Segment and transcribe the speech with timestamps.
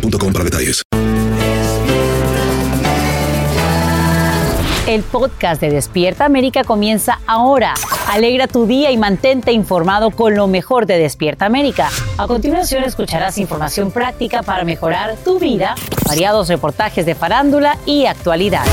[0.00, 0.82] detalles.
[4.86, 7.74] El podcast de Despierta América comienza ahora.
[8.08, 11.90] Alegra tu día y mantente informado con lo mejor de Despierta América.
[12.18, 15.74] A continuación escucharás información práctica para mejorar tu vida,
[16.06, 18.64] variados reportajes de farándula y actualidad.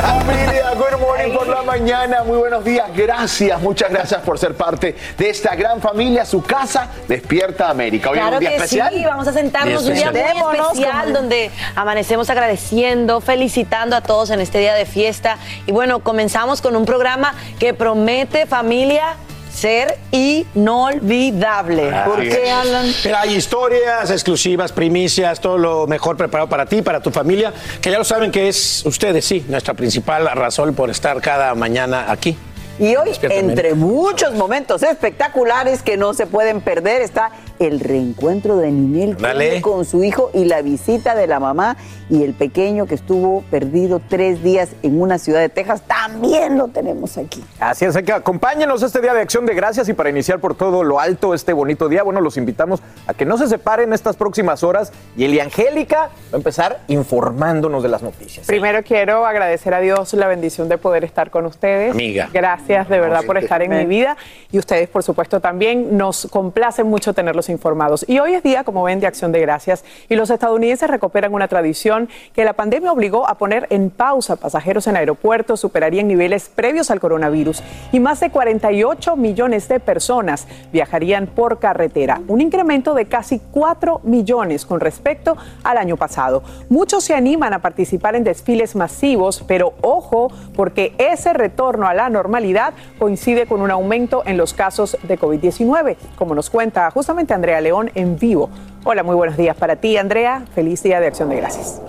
[0.00, 4.96] Familia, good morning por la mañana, muy buenos días, gracias, muchas gracias por ser parte
[5.18, 8.08] de esta gran familia, su casa Despierta América.
[8.08, 8.94] Hoy es Claro un día que especial.
[8.94, 14.40] sí, vamos a sentarnos un día muy especial donde amanecemos agradeciendo, felicitando a todos en
[14.40, 15.36] este día de fiesta.
[15.66, 19.16] Y bueno, comenzamos con un programa que promete familia
[19.60, 21.92] ser inolvidable.
[22.06, 22.86] ¿Por qué, Alan?
[23.04, 27.90] Mira, hay historias exclusivas, primicias, todo lo mejor preparado para ti, para tu familia, que
[27.90, 32.38] ya lo saben que es ustedes, sí, nuestra principal razón por estar cada mañana aquí.
[32.78, 38.72] Y hoy, entre muchos momentos espectaculares que no se pueden perder, está el reencuentro de
[38.72, 39.62] Ninel Conde Dale.
[39.62, 41.76] con su hijo y la visita de la mamá
[42.08, 45.82] y el pequeño que estuvo perdido tres días en una ciudad de Texas.
[45.86, 47.44] También lo tenemos aquí.
[47.60, 50.82] Así es, que acompáñenos este día de acción de gracias y para iniciar por todo
[50.82, 54.64] lo alto este bonito día, bueno, los invitamos a que no se separen estas próximas
[54.64, 58.46] horas y Eli Angélica va a empezar informándonos de las noticias.
[58.46, 61.92] Primero quiero agradecer a Dios la bendición de poder estar con ustedes.
[61.92, 62.30] Amiga.
[62.32, 64.16] Gracias de verdad por estar en mi vida
[64.50, 65.98] y ustedes por supuesto también.
[65.98, 68.04] Nos complace mucho tenerlos informados.
[68.08, 71.48] Y hoy es día, como ven, de acción de gracias y los estadounidenses recuperan una
[71.48, 74.36] tradición que la pandemia obligó a poner en pausa.
[74.36, 77.62] Pasajeros en aeropuertos superarían niveles previos al coronavirus
[77.92, 84.00] y más de 48 millones de personas viajarían por carretera, un incremento de casi 4
[84.04, 86.42] millones con respecto al año pasado.
[86.68, 92.08] Muchos se animan a participar en desfiles masivos, pero ojo, porque ese retorno a la
[92.08, 97.62] normalidad coincide con un aumento en los casos de COVID-19, como nos cuenta justamente Andrea
[97.62, 98.50] León en vivo.
[98.84, 100.44] Hola, muy buenos días para ti, Andrea.
[100.54, 101.80] Feliz día de acción de gracias.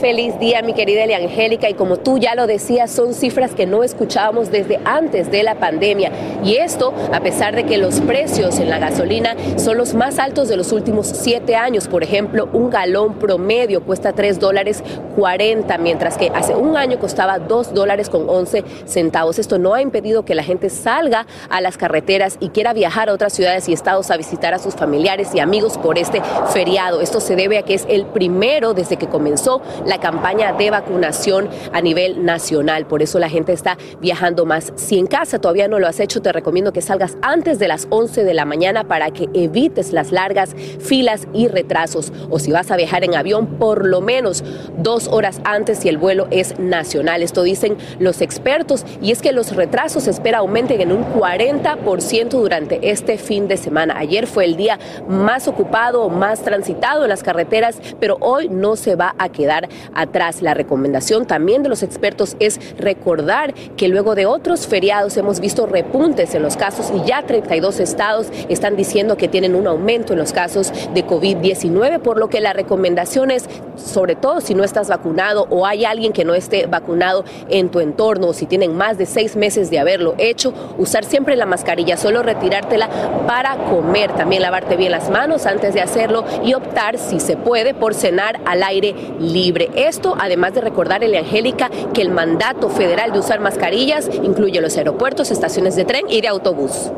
[0.00, 3.82] Feliz día, mi querida Eliangélica, y como tú ya lo decías, son cifras que no
[3.82, 6.12] escuchábamos desde antes de la pandemia.
[6.44, 10.46] Y esto a pesar de que los precios en la gasolina son los más altos
[10.46, 11.88] de los últimos siete años.
[11.88, 14.84] Por ejemplo, un galón promedio cuesta 3 dólares
[15.16, 19.40] 40, mientras que hace un año costaba 2 dólares con 11 centavos.
[19.40, 23.14] Esto no ha impedido que la gente salga a las carreteras y quiera viajar a
[23.14, 26.22] otras ciudades y estados a visitar a sus familiares y amigos por este
[26.52, 27.00] feriado.
[27.00, 31.48] Esto se debe a que es el primero desde que comenzó la campaña de vacunación
[31.72, 32.86] a nivel nacional.
[32.86, 34.72] Por eso la gente está viajando más.
[34.76, 37.88] Si en casa todavía no lo has hecho, te recomiendo que salgas antes de las
[37.90, 42.12] 11 de la mañana para que evites las largas filas y retrasos.
[42.30, 44.44] O si vas a viajar en avión, por lo menos
[44.76, 47.22] dos horas antes si el vuelo es nacional.
[47.22, 52.28] Esto dicen los expertos y es que los retrasos se espera aumenten en un 40%
[52.28, 53.96] durante este fin de semana.
[53.96, 54.78] Ayer fue el día
[55.08, 60.42] más ocupado, más transitado en las carreteras, pero hoy no se va a quedar atrás.
[60.42, 65.66] La recomendación también de los expertos es recordar que luego de otros feriados hemos visto
[65.66, 70.18] repuntes en los casos y ya 32 estados están diciendo que tienen un aumento en
[70.18, 74.88] los casos de COVID-19, por lo que la recomendación es, sobre todo si no estás
[74.88, 78.98] vacunado o hay alguien que no esté vacunado en tu entorno o si tienen más
[78.98, 82.88] de seis meses de haberlo hecho, usar siempre la mascarilla, solo retirártela
[83.26, 87.74] para comer, también lavarte bien las manos antes de hacerlo y optar, si se puede,
[87.74, 89.67] por cenar al aire libre.
[89.74, 95.30] Esto, además de recordar, Angélica, que el mandato federal de usar mascarillas incluye los aeropuertos,
[95.30, 96.90] estaciones de tren y de autobús.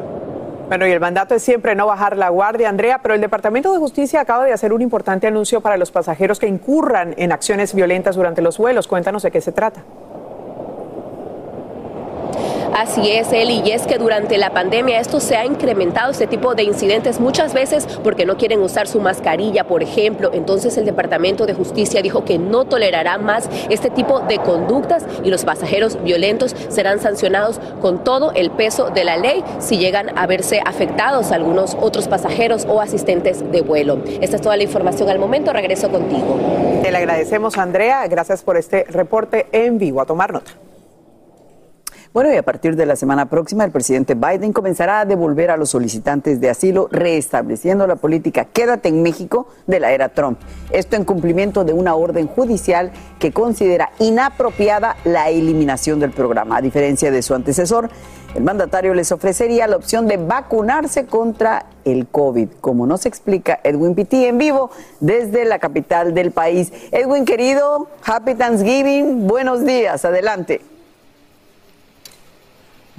[0.69, 3.79] Bueno, y el mandato es siempre no bajar la guardia, Andrea, pero el Departamento de
[3.79, 8.15] Justicia acaba de hacer un importante anuncio para los pasajeros que incurran en acciones violentas
[8.15, 8.87] durante los vuelos.
[8.87, 9.83] Cuéntanos de qué se trata.
[12.75, 16.55] Así es, Eli, y es que durante la pandemia esto se ha incrementado, este tipo
[16.55, 20.31] de incidentes, muchas veces porque no quieren usar su mascarilla, por ejemplo.
[20.33, 25.31] Entonces el Departamento de Justicia dijo que no tolerará más este tipo de conductas y
[25.31, 30.27] los pasajeros violentos serán sancionados con todo el peso de la ley si llegan a
[30.27, 33.99] verse afectados algunos otros pasajeros o asistentes de vuelo.
[34.21, 35.53] Esta es toda la información al momento.
[35.53, 36.39] Regreso contigo.
[36.83, 38.07] Te le agradecemos, Andrea.
[38.07, 40.01] Gracias por este reporte en vivo.
[40.01, 40.53] A tomar nota.
[42.12, 45.57] Bueno, y a partir de la semana próxima, el presidente Biden comenzará a devolver a
[45.57, 50.41] los solicitantes de asilo, restableciendo la política Quédate en México de la era Trump.
[50.73, 52.91] Esto en cumplimiento de una orden judicial
[53.21, 56.57] que considera inapropiada la eliminación del programa.
[56.57, 57.89] A diferencia de su antecesor,
[58.35, 63.95] el mandatario les ofrecería la opción de vacunarse contra el COVID, como nos explica Edwin
[63.95, 66.73] Pitti en vivo desde la capital del país.
[66.91, 70.61] Edwin, querido, Happy Thanksgiving, buenos días, adelante.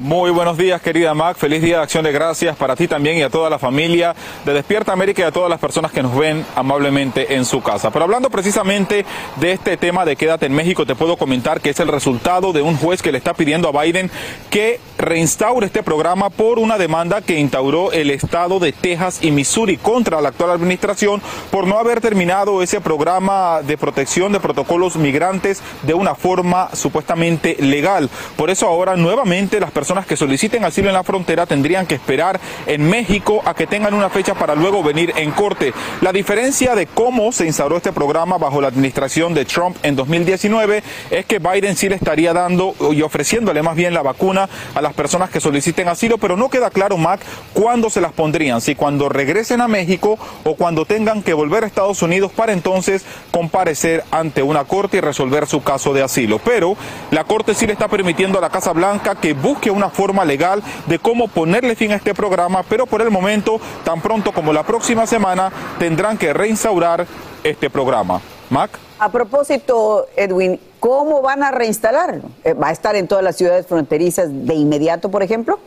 [0.01, 1.37] Muy buenos días, querida Mac.
[1.37, 4.51] Feliz día de acción de gracias para ti también y a toda la familia de
[4.51, 7.91] Despierta América y a todas las personas que nos ven amablemente en su casa.
[7.91, 9.05] Pero hablando precisamente
[9.35, 12.63] de este tema de quédate en México, te puedo comentar que es el resultado de
[12.63, 14.09] un juez que le está pidiendo a Biden
[14.49, 19.77] que reinstaure este programa por una demanda que instauró el estado de Texas y Missouri
[19.77, 21.21] contra la actual administración
[21.51, 27.55] por no haber terminado ese programa de protección de protocolos migrantes de una forma supuestamente
[27.59, 28.09] legal.
[28.35, 32.39] Por eso ahora nuevamente las personas que soliciten asilo en la frontera tendrían que esperar
[32.65, 35.73] en México a que tengan una fecha para luego venir en corte.
[35.99, 40.81] La diferencia de cómo se instauró este programa bajo la administración de Trump en 2019
[41.09, 44.93] es que Biden sí le estaría dando y ofreciéndole más bien la vacuna a las
[44.93, 47.19] personas que soliciten asilo, pero no queda claro, Mac,
[47.53, 51.67] cuándo se las pondrían, si cuando regresen a México o cuando tengan que volver a
[51.67, 56.39] Estados Unidos para entonces comparecer ante una corte y resolver su caso de asilo.
[56.39, 56.77] Pero
[57.11, 60.61] la corte sí le está permitiendo a la Casa Blanca que busque una forma legal
[60.87, 64.63] de cómo ponerle fin a este programa, pero por el momento, tan pronto como la
[64.63, 67.05] próxima semana, tendrán que reinstaurar
[67.43, 68.21] este programa.
[68.49, 68.71] Mac.
[68.99, 72.23] A propósito, Edwin, ¿cómo van a reinstalarlo?
[72.43, 75.57] Eh, ¿Va a estar en todas las ciudades fronterizas de inmediato, por ejemplo?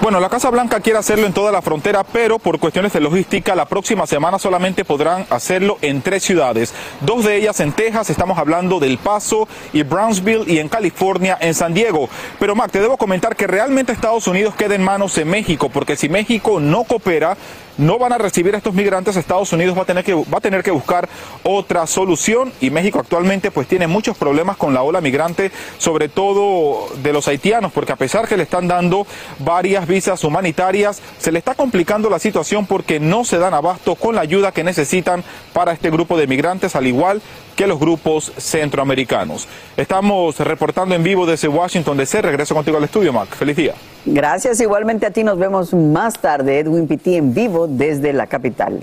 [0.00, 3.54] Bueno, la Casa Blanca quiere hacerlo en toda la frontera, pero por cuestiones de logística,
[3.54, 6.74] la próxima semana solamente podrán hacerlo en tres ciudades.
[7.00, 11.54] Dos de ellas en Texas, estamos hablando del Paso y Brownsville, y en California, en
[11.54, 12.10] San Diego.
[12.38, 15.96] Pero Mac, te debo comentar que realmente Estados Unidos queda en manos de México, porque
[15.96, 17.36] si México no coopera,
[17.78, 20.40] no van a recibir a estos migrantes, Estados Unidos va a tener que, va a
[20.40, 21.08] tener que buscar
[21.42, 26.88] otra solución y México actualmente pues tiene muchos problemas con la ola migrante, sobre todo
[27.02, 29.06] de los haitianos, porque a pesar que le están dando
[29.38, 34.14] varias visas humanitarias, se le está complicando la situación porque no se dan abasto con
[34.14, 37.22] la ayuda que necesitan para este grupo de migrantes, al igual
[37.56, 39.48] que los grupos centroamericanos.
[39.76, 42.22] Estamos reportando en vivo desde Washington DC.
[42.22, 43.28] Regreso contigo al estudio, Mac.
[43.28, 43.74] Feliz día.
[44.04, 44.60] Gracias.
[44.60, 48.82] Igualmente a ti nos vemos más tarde, Edwin Pitti, en vivo desde la capital.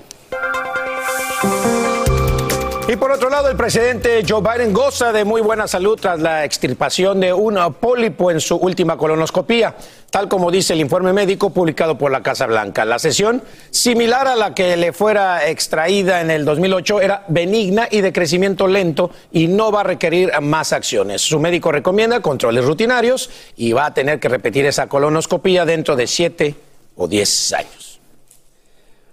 [2.92, 6.44] Y por otro lado, el presidente Joe Biden goza de muy buena salud tras la
[6.44, 9.78] extirpación de un pólipo en su última colonoscopía,
[10.10, 12.84] tal como dice el informe médico publicado por la Casa Blanca.
[12.84, 18.02] La sesión, similar a la que le fuera extraída en el 2008, era benigna y
[18.02, 21.22] de crecimiento lento y no va a requerir más acciones.
[21.22, 26.08] Su médico recomienda controles rutinarios y va a tener que repetir esa colonoscopía dentro de
[26.08, 26.56] siete
[26.98, 27.91] o diez años.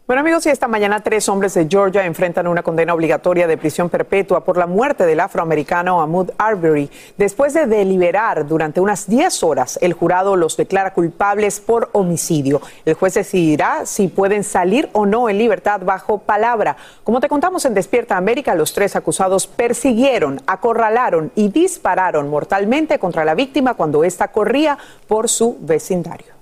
[0.08, 3.90] Bueno amigos, y esta mañana tres hombres de Georgia enfrentan una condena obligatoria de prisión
[3.90, 6.90] perpetua por la muerte del afroamericano Ahmud Arbery.
[7.18, 12.62] Después de deliberar durante unas 10 horas, el jurado los declara culpables por homicidio.
[12.86, 16.78] El juez decidirá si pueden salir o no en libertad bajo palabra.
[17.04, 23.26] Como te contamos en Despierta América, los tres acusados persiguieron, acorralaron y dispararon mortalmente contra
[23.26, 26.37] la víctima cuando ésta corría por su vecindario.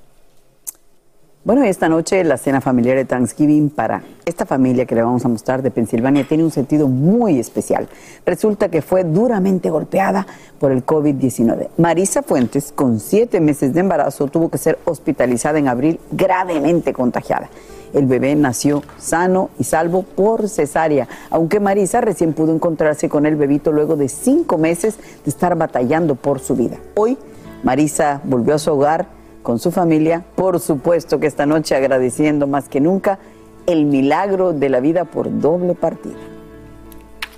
[1.47, 5.29] Bueno, esta noche la cena familiar de Thanksgiving para esta familia que le vamos a
[5.29, 7.89] mostrar de Pensilvania tiene un sentido muy especial.
[8.27, 10.27] Resulta que fue duramente golpeada
[10.59, 11.69] por el COVID-19.
[11.79, 17.49] Marisa Fuentes, con siete meses de embarazo, tuvo que ser hospitalizada en abril gravemente contagiada.
[17.95, 23.37] El bebé nació sano y salvo por cesárea, aunque Marisa recién pudo encontrarse con el
[23.37, 26.79] bebito luego de cinco meses de estar batallando por su vida.
[26.97, 27.17] Hoy,
[27.63, 29.16] Marisa volvió a su hogar
[29.47, 33.21] con su familia, por supuesto que esta noche agradeciendo más que nunca
[33.69, 36.17] el milagro de la vida por doble partida.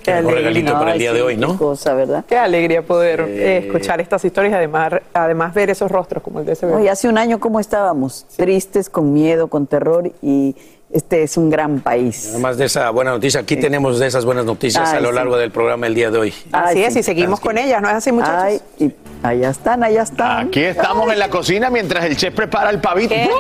[0.03, 1.53] Qué regalito para el día de hoy, ¿no?
[1.53, 2.25] Qué cosa, ¿verdad?
[2.27, 6.47] Qué alegría poder eh, escuchar estas historias y además, además ver esos rostros como el
[6.47, 6.79] de ese bebé.
[6.79, 8.25] No, y hace un año, ¿cómo estábamos?
[8.37, 10.57] Tristes, con miedo, con terror y
[10.93, 12.29] este es un gran país.
[12.31, 15.15] Además de esa buena noticia, aquí tenemos de esas buenas noticias Ay, a lo sí.
[15.15, 16.29] largo del programa el día de hoy.
[16.53, 17.01] Así Ay, es, sí.
[17.01, 18.35] y seguimos con ellas, ¿no es así, muchachos?
[18.43, 18.93] Ay, y
[19.23, 20.49] allá están, allá están.
[20.49, 23.15] Aquí estamos en la cocina mientras el chef prepara el pavito.
[23.15, 23.35] ¡Qué rico!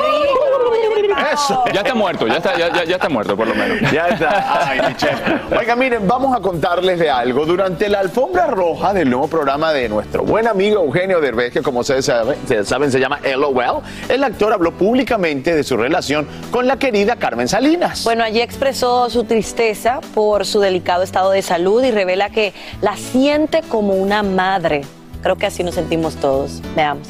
[1.33, 1.65] Eso.
[1.73, 3.91] Ya está muerto, ya está, ya, ya- ya está muerto por lo menos.
[3.93, 4.69] Ya está.
[4.71, 5.19] Ay, mi chef.
[5.59, 7.45] Oiga, miren, vamos a contarles de algo.
[7.45, 11.81] Durante la alfombra roja del nuevo programa de nuestro buen amigo Eugenio Derbez, que como
[11.81, 16.67] ustedes saben, se, saben, se llama LOL, el actor habló públicamente de su relación con
[16.67, 18.03] la querida Carmen Salinas.
[18.03, 22.97] Bueno, allí expresó su tristeza por su delicado estado de salud y revela que la
[22.97, 24.83] siente como una madre.
[25.23, 26.63] Creo que así nos sentimos todos.
[26.75, 27.07] Veamos.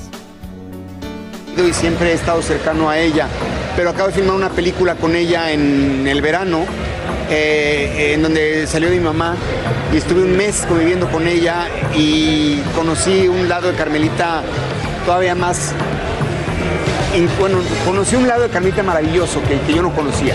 [1.56, 3.26] y siempre he estado cercano a ella,
[3.76, 6.64] pero acabo de filmar una película con ella en el verano,
[7.30, 9.36] eh, en donde salió mi mamá
[9.92, 11.66] y estuve un mes conviviendo con ella
[11.96, 14.42] y conocí un lado de Carmelita
[15.04, 15.72] todavía más,
[17.18, 20.34] in- bueno, conocí un lado de Carmelita maravilloso que, que yo no conocía.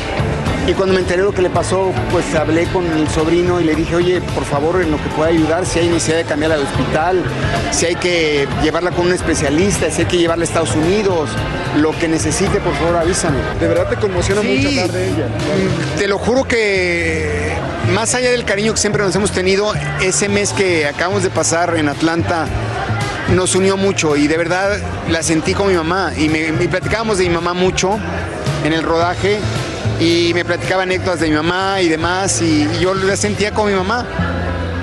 [0.66, 3.66] Y cuando me enteré de lo que le pasó, pues hablé con el sobrino y
[3.66, 6.56] le dije, oye, por favor, en lo que pueda ayudar, si hay necesidad de cambiarla
[6.56, 7.22] de hospital,
[7.72, 11.30] si hay que llevarla con un especialista, si hay que llevarla a Estados Unidos,
[11.82, 13.40] lo que necesite, por favor, avísame.
[13.60, 14.48] De verdad te conmociona Sí.
[14.56, 15.26] mucho hablar de ella.
[15.98, 17.52] Te lo juro que
[17.94, 21.76] más allá del cariño que siempre nos hemos tenido, ese mes que acabamos de pasar
[21.76, 22.46] en Atlanta
[23.30, 24.78] nos unió mucho y de verdad
[25.10, 27.98] la sentí como mi mamá y, me, y platicábamos de mi mamá mucho
[28.64, 29.40] en el rodaje
[30.00, 33.76] y me platicaba anécdotas de mi mamá y demás y, yo la sentía como mi
[33.76, 34.06] mamá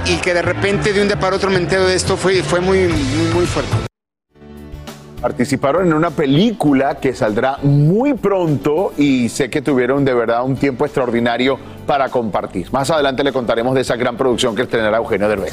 [0.06, 2.60] y que de repente de un día para otro me entero de esto fue, fue
[2.60, 3.90] muy, muy, muy fuerte.
[5.20, 10.56] Participaron en una película que saldrá muy pronto y sé que tuvieron de verdad un
[10.56, 12.72] tiempo extraordinario para compartir.
[12.72, 15.52] Más adelante le contaremos de esa gran producción que estrenará Eugenio Derbez.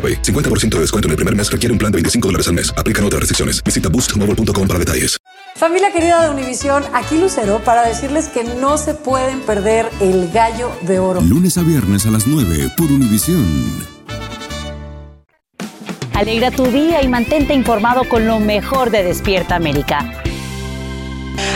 [0.01, 0.21] AroPay.
[0.23, 2.73] 50% de descuento en el primer mes requiere un plan de 25 dólares al mes.
[2.75, 3.63] Aplican otras restricciones.
[3.63, 5.17] Visita boostmobile.com para detalles.
[5.55, 10.71] Familia querida de Univisión, aquí Lucero para decirles que no se pueden perder el gallo
[10.81, 11.21] de oro.
[11.21, 13.45] Lunes a viernes a las 9 por Univisión.
[16.13, 20.21] Alegra tu día y mantente informado con lo mejor de Despierta América.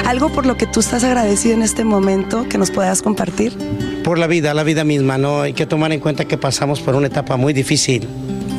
[0.06, 3.58] Algo por lo que tú estás agradecido en este momento que nos puedas compartir.
[4.04, 5.42] por la vida, la vida misma, ¿no?
[5.42, 8.08] Hay que tomar en cuenta que pasamos por una etapa muy difícil.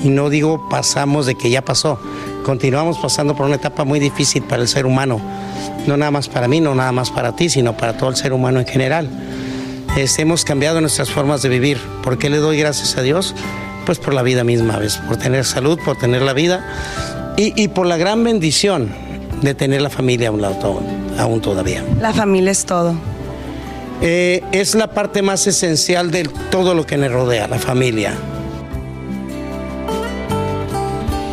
[0.07, 1.99] Y no digo pasamos de que ya pasó,
[2.45, 5.21] continuamos pasando por una etapa muy difícil para el ser humano.
[5.89, 8.33] No nada más para mí, no nada más para ti, sino para todo el ser
[8.33, 9.11] humano en general.
[9.97, 11.79] Este, hemos cambiado nuestras formas de vivir.
[12.05, 13.35] ¿Por qué le doy gracias a Dios?
[13.85, 14.97] Pues por la vida misma, ¿ves?
[15.09, 16.65] Por tener salud, por tener la vida
[17.37, 18.91] y, y por la gran bendición
[19.43, 20.83] de tener la familia a un lado todo-
[21.19, 21.83] aún todavía.
[22.01, 22.95] La familia es todo.
[24.03, 28.13] Eh, es la parte más esencial de todo lo que me rodea, la familia.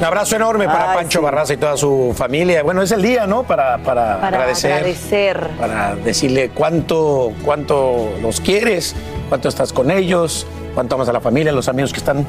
[0.03, 1.23] Un abrazo enorme para Ay, Pancho sí.
[1.23, 2.61] Barraza y toda su familia.
[2.61, 3.43] Bueno, es el día, ¿no?
[3.43, 4.73] Para, para, Para agradecer.
[4.73, 5.49] agradecer.
[5.57, 8.97] Para decirle cuánto, cuánto los quieres,
[9.29, 12.25] cuánto estás con ellos, ¿Cuánto amas a la familia, los amigos que están?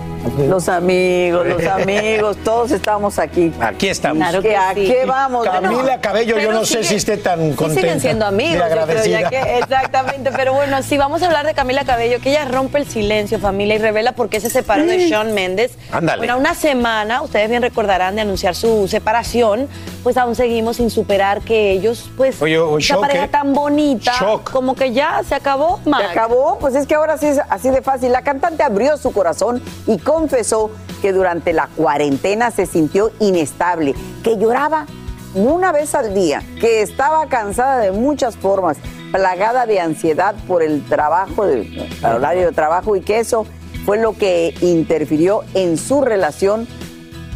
[0.49, 3.51] Los amigos, los amigos, todos estamos aquí.
[3.59, 4.19] Aquí estamos.
[4.19, 4.87] Claro que ¿A sí.
[4.87, 5.47] qué vamos?
[5.47, 7.81] Camila Cabello, yo no sé si esté tan Sí contenta.
[7.81, 9.21] siguen siendo amigos, yo creo, agradecida.
[9.23, 10.31] ya que, exactamente.
[10.37, 13.77] Pero bueno, sí, vamos a hablar de Camila Cabello, que ella rompe el silencio, familia,
[13.77, 15.73] y revela por qué se separó de Shawn Mendes.
[15.91, 16.19] Ándale.
[16.19, 19.69] Bueno, una semana, ustedes bien recordarán de anunciar su separación,
[20.03, 23.29] pues aún seguimos sin superar que ellos, pues, Oye, o esa shock, pareja ¿eh?
[23.29, 24.51] tan bonita, Shock.
[24.51, 26.11] como que ya se acabó, Se Mac.
[26.11, 28.13] acabó, pues es que ahora sí es así de fácil.
[28.13, 34.37] La cantante abrió su corazón y confesó que durante la cuarentena se sintió inestable, que
[34.37, 34.87] lloraba
[35.35, 38.76] una vez al día, que estaba cansada de muchas formas,
[39.12, 43.47] plagada de ansiedad por el trabajo, el horario de trabajo y que eso
[43.85, 46.67] fue lo que interfirió en su relación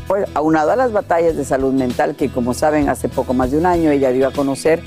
[0.09, 3.59] pues, aunado a las batallas de salud mental que, como saben, hace poco más de
[3.59, 4.83] un año ella dio a conocer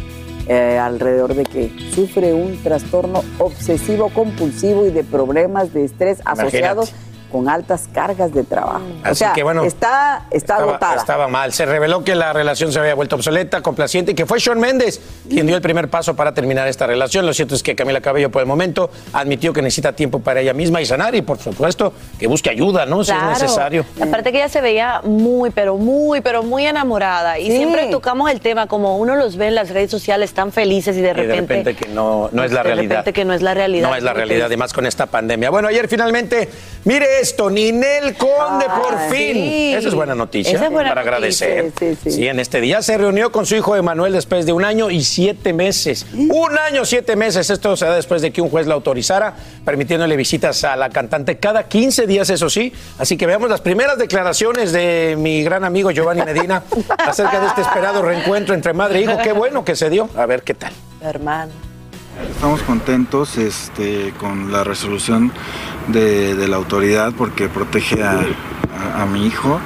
[0.47, 6.41] eh, alrededor de que sufre un trastorno obsesivo compulsivo y de problemas de estrés Imagínate.
[6.47, 6.93] asociados
[7.31, 8.81] con altas cargas de trabajo.
[9.03, 10.95] o Así sea, que, bueno, está, está Estaba, agotada.
[10.95, 11.53] estaba mal.
[11.53, 14.99] Se reveló que la relación se había vuelto obsoleta, complaciente y que fue Shawn Méndez
[15.29, 17.25] quien dio el primer paso para terminar esta relación.
[17.25, 20.53] Lo cierto es que Camila Cabello, por el momento, admitió que necesita tiempo para ella
[20.53, 23.03] misma y sanar y, por supuesto, que busque ayuda, ¿no?
[23.03, 23.85] Si es necesario.
[24.01, 27.39] Aparte que ella se veía muy, pero muy, pero muy enamorada.
[27.39, 27.57] Y Sí.
[27.57, 31.01] siempre tocamos el tema, como uno los ve en las redes sociales tan felices y
[31.01, 31.55] de Y de repente...
[31.57, 32.89] repente que no, no es la de realidad.
[32.97, 33.89] repente que no es la realidad.
[33.89, 35.49] No es la realidad, además con esta pandemia.
[35.49, 36.49] Bueno, ayer finalmente,
[36.85, 39.33] mire esto, Ninel Conde por Ah, fin.
[39.33, 39.73] sí.
[39.73, 41.47] Esa es buena noticia Esa es buena para noticia.
[41.47, 41.71] agradecer.
[41.77, 42.27] Sí, sí, sí.
[42.27, 45.53] en este día se reunió con su hijo Emanuel después de un año y siete
[45.53, 46.05] meses.
[46.13, 47.49] Un año, siete meses.
[47.49, 49.33] Esto se da después de que un juez la autorizara,
[49.65, 52.73] permitiéndole visitas a la cantante cada 15 días, eso sí.
[52.99, 56.63] Así que veamos las primeras declaraciones de mi gran amigo Giovanni Medina
[56.97, 59.17] acerca de este esperado reencuentro entre madre e hijo.
[59.23, 60.09] Qué bueno que se dio.
[60.15, 60.71] A ver qué tal.
[61.01, 61.51] Hermano.
[62.19, 65.31] Estamos contentos este, con la resolución
[65.87, 69.59] de, de la autoridad porque protege a, a- a mi hijo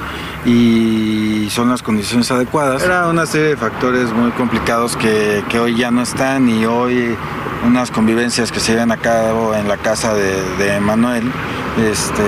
[0.46, 2.82] y son las condiciones adecuadas.
[2.82, 7.16] Era una serie de factores muy complicados que, que hoy ya no están y hoy
[7.66, 11.30] unas convivencias que se llevan a cabo en la casa de, de Manuel
[11.78, 12.22] este,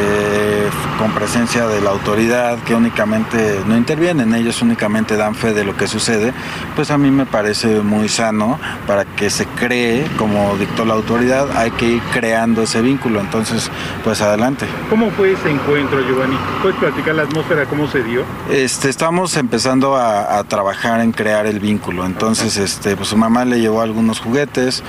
[0.99, 5.77] con presencia de la autoridad que únicamente no intervienen, ellos únicamente dan fe de lo
[5.77, 6.35] que sucede,
[6.77, 11.49] pues a mí me parece muy sano para que se cree, como dictó la autoridad,
[11.57, 13.71] hay que ir creando ese vínculo, entonces
[14.05, 14.67] pues adelante.
[14.91, 16.37] ¿Cómo fue ese encuentro, Giovanni?
[16.61, 18.25] ¿Puedes platicar la atmósfera, cómo se dio?
[18.50, 22.05] Este, estamos empezando a, a trabajar en crear el vínculo.
[22.07, 24.83] Entonces, este, pues su mamá le llevó algunos juguetes,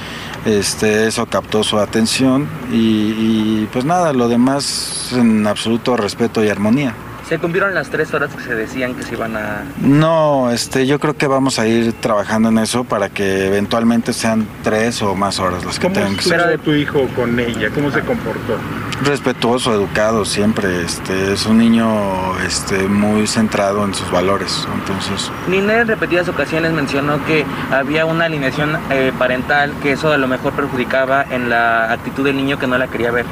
[0.45, 6.49] este, eso captó su atención y, y, pues nada, lo demás en absoluto respeto y
[6.49, 6.95] armonía.
[7.29, 9.63] ¿Se cumplieron las tres horas que se decían que se iban a...
[9.81, 14.47] No, este, yo creo que vamos a ir trabajando en eso para que eventualmente sean
[14.63, 16.39] tres o más horas las que ¿Cómo tengan que ser.
[16.39, 17.69] estuvo tu hijo con ella?
[17.69, 18.57] ¿Cómo se comportó?
[19.03, 20.81] Respetuoso, educado, siempre.
[20.81, 24.67] Este, es un niño este, muy centrado en sus valores.
[24.73, 30.17] Entonces, Ninel en repetidas ocasiones mencionó que había una alineación eh, parental, que eso a
[30.17, 33.27] lo mejor perjudicaba en la actitud del niño que no la quería ver.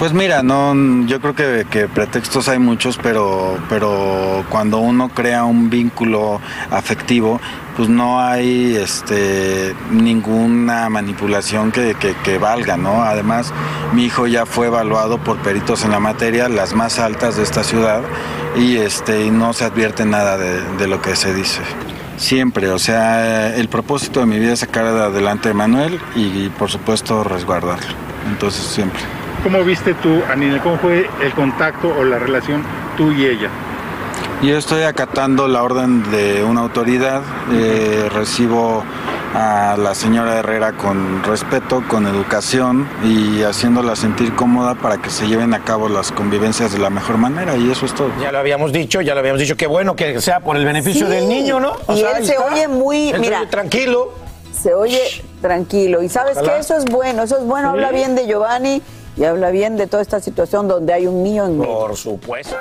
[0.00, 0.74] Pues mira, no,
[1.06, 7.38] yo creo que, que pretextos hay muchos, pero, pero cuando uno crea un vínculo afectivo,
[7.76, 13.02] pues no hay este, ninguna manipulación que, que- que valga, ¿no?
[13.02, 13.52] Además,
[13.92, 17.62] mi hijo ya fue evaluado por peritos en la materia, las más altas de esta
[17.62, 18.00] ciudad,
[18.56, 21.60] y, este, y no se advierte nada de, de lo que se dice.
[22.16, 26.70] Siempre, o sea, el propósito de mi vida es sacar adelante a Manuel y, por
[26.70, 27.94] supuesto, resguardarlo.
[28.30, 29.00] Entonces, siempre.
[29.42, 30.62] ¿Cómo viste tú, Anina?
[30.62, 32.62] ¿Cómo fue el contacto o la relación
[32.96, 33.48] tú y ella?
[34.42, 37.22] Yo estoy acatando la orden de una autoridad,
[37.52, 38.82] eh, recibo
[39.34, 45.26] a la señora Herrera con respeto, con educación y haciéndola sentir cómoda para que se
[45.28, 48.10] lleven a cabo las convivencias de la mejor manera y eso es todo.
[48.20, 51.06] Ya lo habíamos dicho, ya lo habíamos dicho, qué bueno que sea por el beneficio
[51.06, 51.12] Sí.
[51.12, 51.74] del niño, ¿no?
[51.88, 52.44] y él se está.
[52.52, 54.12] oye muy, Él se mira, oye tranquilo.
[54.58, 55.00] Se oye
[55.40, 56.02] tranquilo.
[56.02, 56.54] Y sabes Ojalá.
[56.54, 57.68] que eso es bueno, eso es bueno.
[57.68, 57.74] Sí.
[57.76, 58.82] Habla bien de Giovanni
[59.16, 61.58] y habla bien de toda esta situación donde hay un niño en.
[61.58, 62.56] Por supuesto.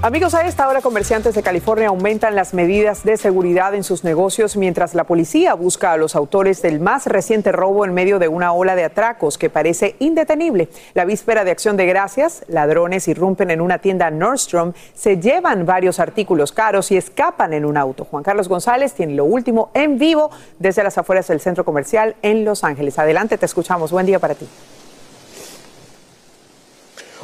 [0.00, 4.56] Amigos, a esta hora comerciantes de California aumentan las medidas de seguridad en sus negocios
[4.56, 8.52] mientras la policía busca a los autores del más reciente robo en medio de una
[8.52, 10.68] ola de atracos que parece indetenible.
[10.94, 15.98] La víspera de Acción de Gracias, ladrones irrumpen en una tienda Nordstrom, se llevan varios
[15.98, 18.04] artículos caros y escapan en un auto.
[18.04, 20.30] Juan Carlos González tiene lo último en vivo
[20.60, 23.00] desde las afueras del centro comercial en Los Ángeles.
[23.00, 23.90] Adelante, te escuchamos.
[23.90, 24.46] Buen día para ti.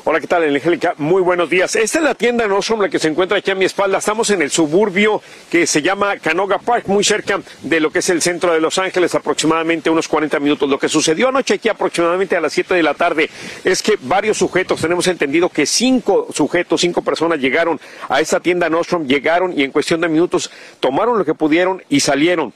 [0.07, 0.93] Hola, ¿qué tal, Angélica?
[0.99, 1.75] Muy buenos días.
[1.77, 3.97] Esta es la tienda Nordstrom, la que se encuentra aquí a mi espalda.
[3.97, 8.11] Estamos en el suburbio que se llama Canoga Park, muy cerca de lo que es
[8.11, 10.69] el centro de Los Ángeles, aproximadamente unos 40 minutos.
[10.69, 13.31] Lo que sucedió anoche aquí aproximadamente a las 7 de la tarde
[13.64, 18.69] es que varios sujetos, tenemos entendido que cinco sujetos, cinco personas llegaron a esta tienda
[18.69, 22.53] Nordstrom, llegaron y en cuestión de minutos tomaron lo que pudieron y salieron.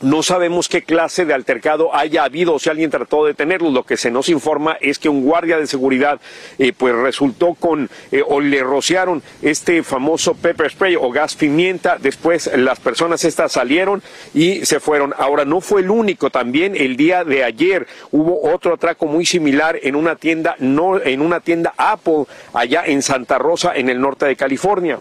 [0.00, 3.70] No sabemos qué clase de altercado haya habido o si alguien trató de detenerlo.
[3.70, 6.20] Lo que se nos informa es que un guardia de seguridad
[6.56, 11.98] eh, pues resultó con eh, o le rociaron este famoso pepper spray o gas pimienta.
[12.00, 14.00] Después las personas estas salieron
[14.34, 15.14] y se fueron.
[15.18, 16.30] Ahora no fue el único.
[16.30, 21.20] También el día de ayer hubo otro atraco muy similar en una tienda no en
[21.20, 25.00] una tienda Apple allá en Santa Rosa en el norte de California.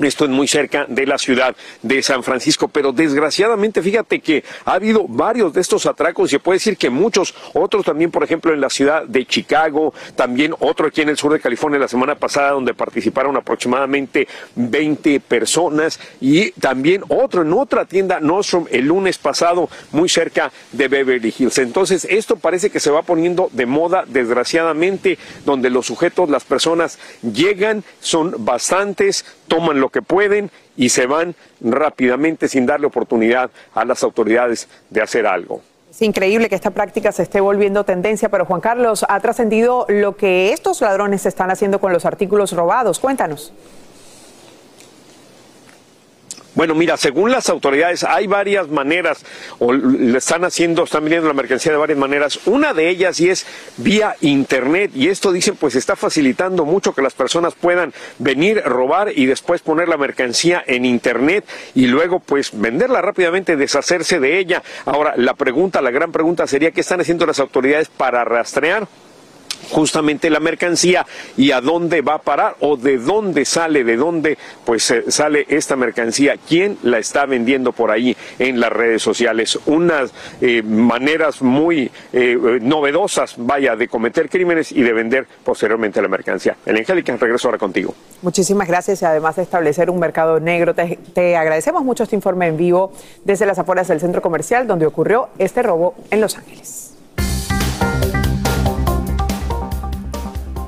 [0.00, 4.74] Esto es muy cerca de la ciudad de San Francisco, pero desgraciadamente fíjate que ha
[4.74, 8.60] habido varios de estos atracos, se puede decir que muchos, otros también, por ejemplo, en
[8.60, 12.52] la ciudad de Chicago, también otro aquí en el sur de California la semana pasada,
[12.52, 19.68] donde participaron aproximadamente 20 personas, y también otro en otra tienda Nostrum el lunes pasado,
[19.92, 21.58] muy cerca de Beverly Hills.
[21.58, 26.98] Entonces, esto parece que se va poniendo de moda, desgraciadamente, donde los sujetos, las personas
[27.22, 33.84] llegan, son bastantes, toman lo que pueden y se van rápidamente sin darle oportunidad a
[33.84, 35.60] las autoridades de hacer algo.
[35.90, 40.16] Es increíble que esta práctica se esté volviendo tendencia, pero Juan Carlos, ha trascendido lo
[40.16, 43.00] que estos ladrones están haciendo con los artículos robados.
[43.00, 43.52] Cuéntanos.
[46.54, 49.24] Bueno, mira, según las autoridades hay varias maneras,
[49.58, 52.40] o le están haciendo, están vendiendo la mercancía de varias maneras.
[52.46, 57.02] Una de ellas y es vía internet, y esto dicen pues está facilitando mucho que
[57.02, 62.50] las personas puedan venir, robar y después poner la mercancía en internet y luego pues
[62.52, 64.62] venderla rápidamente, deshacerse de ella.
[64.86, 68.88] Ahora, la pregunta, la gran pregunta sería qué están haciendo las autoridades para rastrear
[69.70, 74.38] justamente la mercancía y a dónde va a parar o de dónde sale, de dónde
[74.64, 79.58] pues eh, sale esta mercancía, quién la está vendiendo por ahí en las redes sociales.
[79.66, 86.08] Unas eh, maneras muy eh, novedosas, vaya, de cometer crímenes y de vender posteriormente la
[86.08, 86.56] mercancía.
[86.66, 87.94] El Angélica, regreso ahora contigo.
[88.22, 92.46] Muchísimas gracias y además de establecer un mercado negro, te, te agradecemos mucho este informe
[92.46, 92.92] en vivo
[93.24, 96.89] desde las afueras del centro comercial donde ocurrió este robo en Los Ángeles.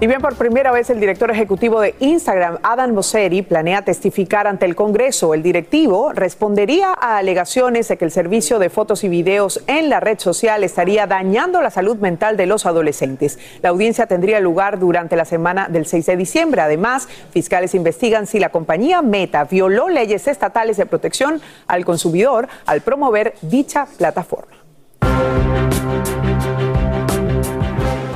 [0.03, 4.67] Y bien, por primera vez el director ejecutivo de Instagram, Adam Mosseri, planea testificar ante
[4.67, 5.33] el Congreso.
[5.33, 10.01] El directivo respondería a alegaciones de que el servicio de fotos y videos en la
[10.01, 13.39] red social estaría dañando la salud mental de los adolescentes.
[13.63, 16.63] La audiencia tendría lugar durante la semana del 6 de diciembre.
[16.63, 22.81] Además, fiscales investigan si la compañía Meta violó leyes estatales de protección al consumidor al
[22.81, 24.63] promover dicha plataforma.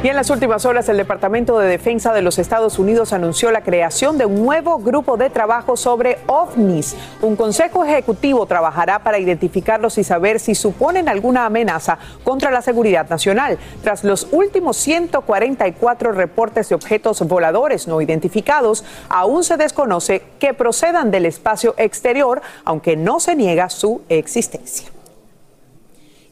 [0.07, 3.63] Y en las últimas horas, el Departamento de Defensa de los Estados Unidos anunció la
[3.63, 6.95] creación de un nuevo grupo de trabajo sobre ovnis.
[7.23, 13.11] Un consejo ejecutivo trabajará para identificarlos y saber si suponen alguna amenaza contra la seguridad
[13.11, 13.59] nacional.
[13.83, 21.11] Tras los últimos 144 reportes de objetos voladores no identificados, aún se desconoce que procedan
[21.11, 24.96] del espacio exterior, aunque no se niega su existencia.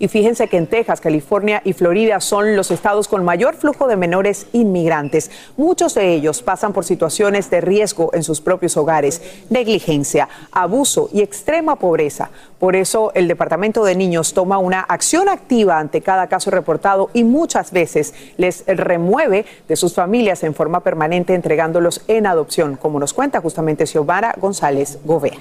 [0.05, 3.97] Y fíjense que en Texas, California y Florida son los estados con mayor flujo de
[3.97, 5.31] menores inmigrantes.
[5.57, 11.23] Muchos de ellos pasan por situaciones de riesgo en sus propios hogares, negligencia, abuso y
[11.23, 12.29] extrema pobreza.
[12.59, 17.25] Por eso el Departamento de Niños toma una acción activa ante cada caso reportado y
[17.25, 23.15] muchas veces les remueve de sus familias en forma permanente entregándolos en adopción, como nos
[23.15, 25.39] cuenta justamente Xiomara González Govea.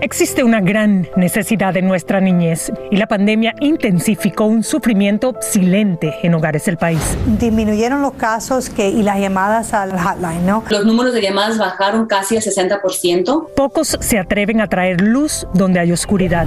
[0.00, 6.34] Existe una gran necesidad en nuestra niñez y la pandemia intensificó un sufrimiento silente en
[6.34, 7.00] hogares del país.
[7.38, 10.62] Disminuyeron los casos que, y las llamadas al hotline, ¿no?
[10.70, 13.48] Los números de llamadas bajaron casi al 60%.
[13.54, 16.46] Pocos se atreven a traer luz donde hay oscuridad.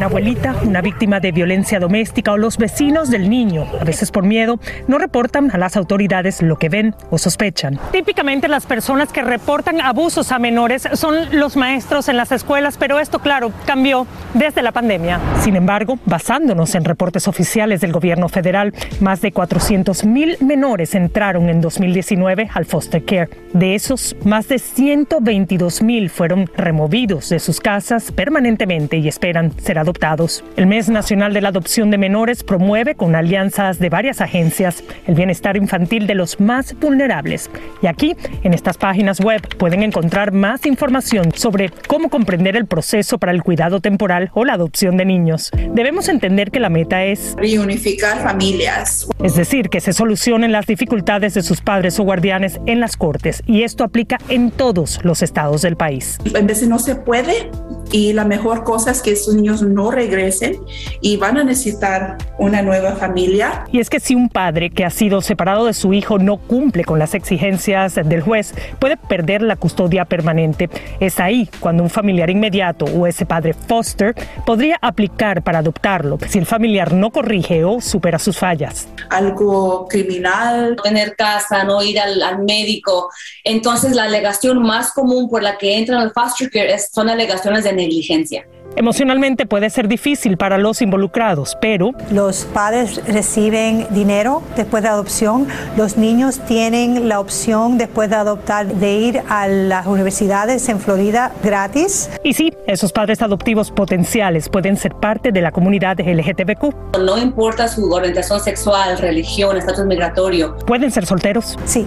[0.00, 4.24] Una abuelita, una víctima de violencia doméstica o los vecinos del niño, a veces por
[4.24, 4.58] miedo,
[4.88, 7.78] no reportan a las autoridades lo que ven o sospechan.
[7.92, 12.98] Típicamente las personas que reportan abusos a menores son los maestros en las escuelas, pero
[12.98, 15.20] esto, claro, cambió desde la pandemia.
[15.42, 21.50] Sin embargo, basándonos en reportes oficiales del gobierno federal, más de 400 mil menores entraron
[21.50, 23.28] en 2019 al foster care.
[23.52, 29.78] De esos, más de 122 mil fueron removidos de sus casas permanentemente y esperan ser
[29.78, 30.44] adoptados adoptados.
[30.56, 35.16] El Mes Nacional de la Adopción de Menores promueve con alianzas de varias agencias el
[35.16, 37.50] bienestar infantil de los más vulnerables.
[37.82, 43.18] Y aquí, en estas páginas web, pueden encontrar más información sobre cómo comprender el proceso
[43.18, 45.50] para el cuidado temporal o la adopción de niños.
[45.72, 49.08] Debemos entender que la meta es reunificar familias.
[49.24, 53.42] Es decir, que se solucionen las dificultades de sus padres o guardianes en las cortes.
[53.46, 56.18] Y esto aplica en todos los estados del país.
[56.32, 57.50] En veces no se puede
[57.92, 60.56] y la mejor cosa es que estos niños no regresen
[61.00, 63.64] y van a necesitar una nueva familia.
[63.72, 66.84] Y es que si un padre que ha sido separado de su hijo no cumple
[66.84, 70.70] con las exigencias del juez, puede perder la custodia permanente.
[71.00, 74.14] Es ahí cuando un familiar inmediato o ese padre foster
[74.46, 78.88] podría aplicar para adoptarlo si el familiar no corrige o supera sus fallas.
[79.10, 80.76] Algo criminal.
[80.82, 83.10] Tener casa, no ir al, al médico.
[83.44, 87.64] Entonces la alegación más común por la que entran al foster care es, son alegaciones
[87.64, 88.46] de negligencia.
[88.76, 91.90] Emocionalmente puede ser difícil para los involucrados, pero...
[92.12, 95.48] Los padres reciben dinero después de adopción.
[95.76, 101.32] Los niños tienen la opción después de adoptar de ir a las universidades en Florida
[101.42, 102.10] gratis.
[102.22, 106.96] Y sí, esos padres adoptivos potenciales pueden ser parte de la comunidad LGTBQ.
[107.00, 110.56] No importa su orientación sexual, religión, estatus migratorio.
[110.66, 111.58] ¿Pueden ser solteros?
[111.64, 111.84] Sí.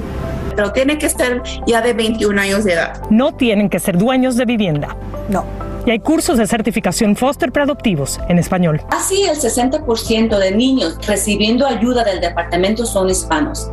[0.55, 3.01] Pero tiene que ser ya de 21 años de edad.
[3.09, 4.95] No tienen que ser dueños de vivienda.
[5.29, 8.81] No y hay cursos de certificación foster para adoptivos en español.
[8.89, 13.69] Así el 60% de niños recibiendo ayuda del departamento son hispanos.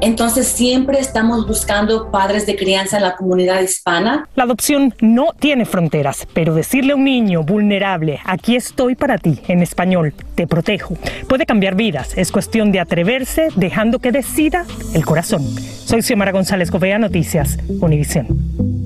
[0.00, 4.28] Entonces siempre estamos buscando padres de crianza en la comunidad hispana.
[4.34, 9.40] La adopción no tiene fronteras, pero decirle a un niño vulnerable, aquí estoy para ti,
[9.48, 10.96] en español, te protejo,
[11.28, 12.16] puede cambiar vidas.
[12.16, 15.42] Es cuestión de atreverse dejando que decida el corazón.
[15.44, 18.81] Soy Xiomara González Gobea, Noticias, Univisión.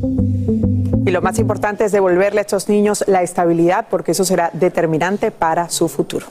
[1.06, 5.30] Y lo más importante es devolverle a estos niños la estabilidad porque eso será determinante
[5.30, 6.26] para su futuro.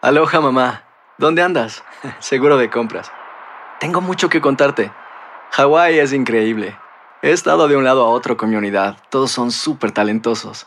[0.00, 0.82] Aloha mamá,
[1.16, 1.84] ¿dónde andas?
[2.18, 3.12] Seguro de compras.
[3.78, 4.90] Tengo mucho que contarte.
[5.52, 6.76] Hawái es increíble.
[7.22, 8.96] He estado de un lado a otro con mi unidad.
[9.08, 10.66] Todos son súper talentosos.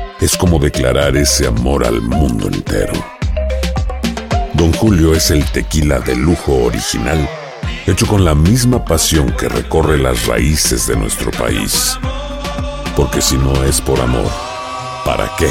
[0.21, 2.93] es como declarar ese amor al mundo entero.
[4.53, 7.27] Don Julio es el tequila de lujo original,
[7.87, 11.97] hecho con la misma pasión que recorre las raíces de nuestro país.
[12.95, 14.29] Porque si no es por amor,
[15.03, 15.49] ¿para qué?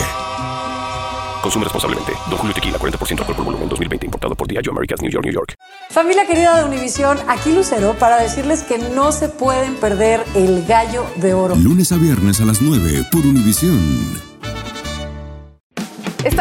[1.43, 2.13] Consume responsablemente.
[2.29, 4.07] Don Julio Tequila, 40% alcohol por volumen, 2020.
[4.07, 5.55] Importado por Diageo Americas, New York, New York.
[5.89, 11.07] Familia querida de Univisión, aquí Lucero para decirles que no se pueden perder el gallo
[11.17, 11.57] de oro.
[11.57, 14.30] Lunes a viernes a las 9 por Univisión.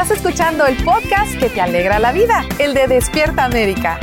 [0.02, 4.00] Estás escuchando el podcast que te alegra la vida, el de Despierta América.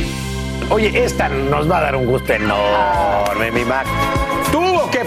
[0.69, 3.87] Oye, esta nos va a dar un gusto enorme, mi Mac.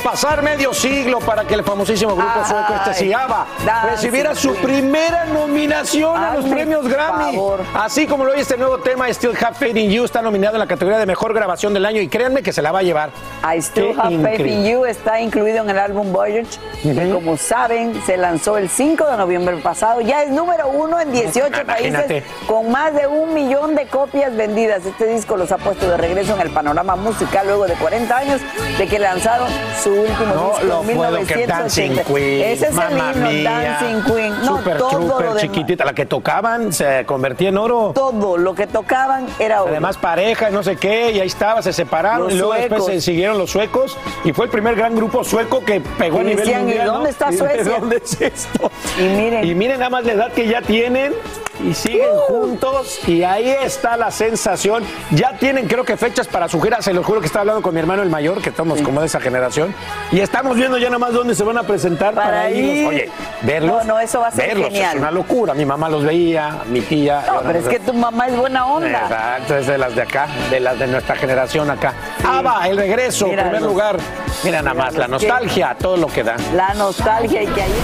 [0.04, 3.46] Pasar medio siglo para que el famosísimo grupo sueco este Sigaba
[3.84, 7.38] recibiera su primera nominación a los premios Grammy.
[7.74, 10.60] Así como lo oye este nuevo tema, Still Have Faith in You, está nominado en
[10.60, 13.12] la categoría de mejor grabación del año y créanme que se la va a llevar.
[13.44, 18.02] I Still Have Faith in You está incluido en el álbum Voyage, que como saben
[18.06, 20.02] se lanzó el 5 de noviembre pasado.
[20.02, 24.86] Ya es número uno en 18 países con más de un millón de copias vendidas.
[24.86, 28.42] Este disco los ha puesto de regreso en el panorama musical luego de 40 años
[28.78, 29.50] de que lanzaron
[29.82, 32.42] su último no, disco lo en puedo que Dancing Queen.
[32.44, 34.40] Ese es el himno, mía, Dancing Queen.
[34.46, 37.92] No, Super todo Trooper, lo chiquitita, la que tocaban se convertía en oro.
[37.94, 39.72] Todo lo que tocaban era oro.
[39.72, 43.02] Además pareja, no sé qué, y ahí estaba, se separaron Los y luego después se
[43.02, 46.46] siguieron los suecos y fue el primer gran grupo sueco que pegó Que a nivel
[46.46, 46.88] decían, ¿y mundial.
[46.88, 46.94] ¿no?
[46.94, 47.80] dónde está ¿Y Suecia?
[47.80, 48.72] ¿Dónde es esto?
[48.98, 49.48] Y miren.
[49.48, 51.14] Y miren nada más la edad que ya tienen
[51.64, 52.20] y siguen Uh.
[52.34, 54.84] juntos y ahí está la sensación.
[55.12, 57.74] Ya tienen creo que fechas para su gira, se los juro que estaba hablando con
[57.74, 59.74] mi hermano el mayor, que estamos como de esa generación,
[60.12, 62.90] y estamos viendo ya nada más dónde se van a presentar para, Para irnos.
[62.94, 63.86] Oye, verlos.
[63.86, 64.96] No, no, eso va a ser verlos, genial.
[64.96, 65.54] Es una locura.
[65.54, 67.24] Mi mamá los veía, mi tía.
[67.28, 69.02] No, pero es que tu mamá es buena onda.
[69.04, 71.94] Exacto, es de las de acá, de las de nuestra generación acá.
[72.26, 73.98] ABBA, el regreso, en primer lugar.
[74.44, 76.36] Mira nada más, la nostalgia, todo lo que da.
[76.56, 77.76] La nostalgia y que ayer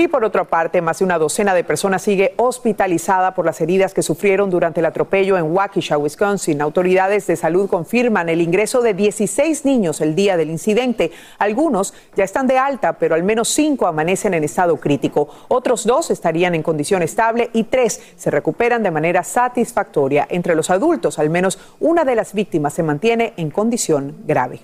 [0.00, 3.94] Y por otra parte, más de una docena de personas sigue hospitalizada por las heridas
[3.94, 6.62] que sufrieron durante el atropello en Waukesha, Wisconsin.
[6.62, 11.10] Autoridades de salud confirman el ingreso de 16 niños el día del incidente.
[11.38, 15.30] Algunos ya están de alta, pero al menos cinco amanecen en estado crítico.
[15.48, 20.28] Otros dos estarían en condición estable y tres se recuperan de manera satisfactoria.
[20.30, 24.60] Entre los adultos, al menos una de las víctimas se mantiene en condición grave.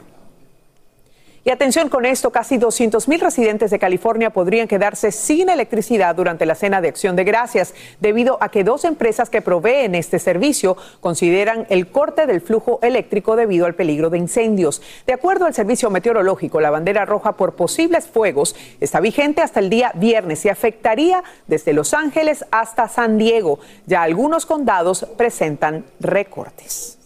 [1.46, 6.46] Y atención con esto, casi 200 mil residentes de California podrían quedarse sin electricidad durante
[6.46, 10.78] la cena de acción de gracias, debido a que dos empresas que proveen este servicio
[11.00, 14.80] consideran el corte del flujo eléctrico debido al peligro de incendios.
[15.06, 19.68] De acuerdo al servicio meteorológico, la bandera roja por posibles fuegos está vigente hasta el
[19.68, 23.58] día viernes y afectaría desde Los Ángeles hasta San Diego.
[23.84, 27.03] Ya algunos condados presentan recortes.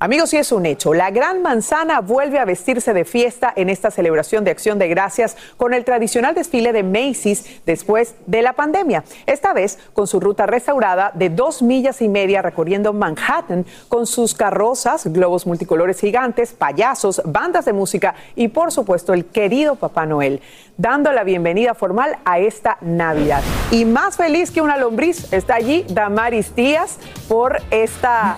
[0.00, 0.92] Amigos, y es un hecho.
[0.92, 5.36] La Gran Manzana vuelve a vestirse de fiesta en esta celebración de acción de gracias
[5.56, 9.04] con el tradicional desfile de Macy's después de la pandemia.
[9.26, 14.34] Esta vez con su ruta restaurada de dos millas y media recorriendo Manhattan con sus
[14.34, 20.42] carrozas, globos multicolores gigantes, payasos, bandas de música y por supuesto el querido Papá Noel,
[20.76, 23.42] dando la bienvenida formal a esta Navidad.
[23.70, 28.36] Y más feliz que una lombriz está allí Damaris Díaz por esta,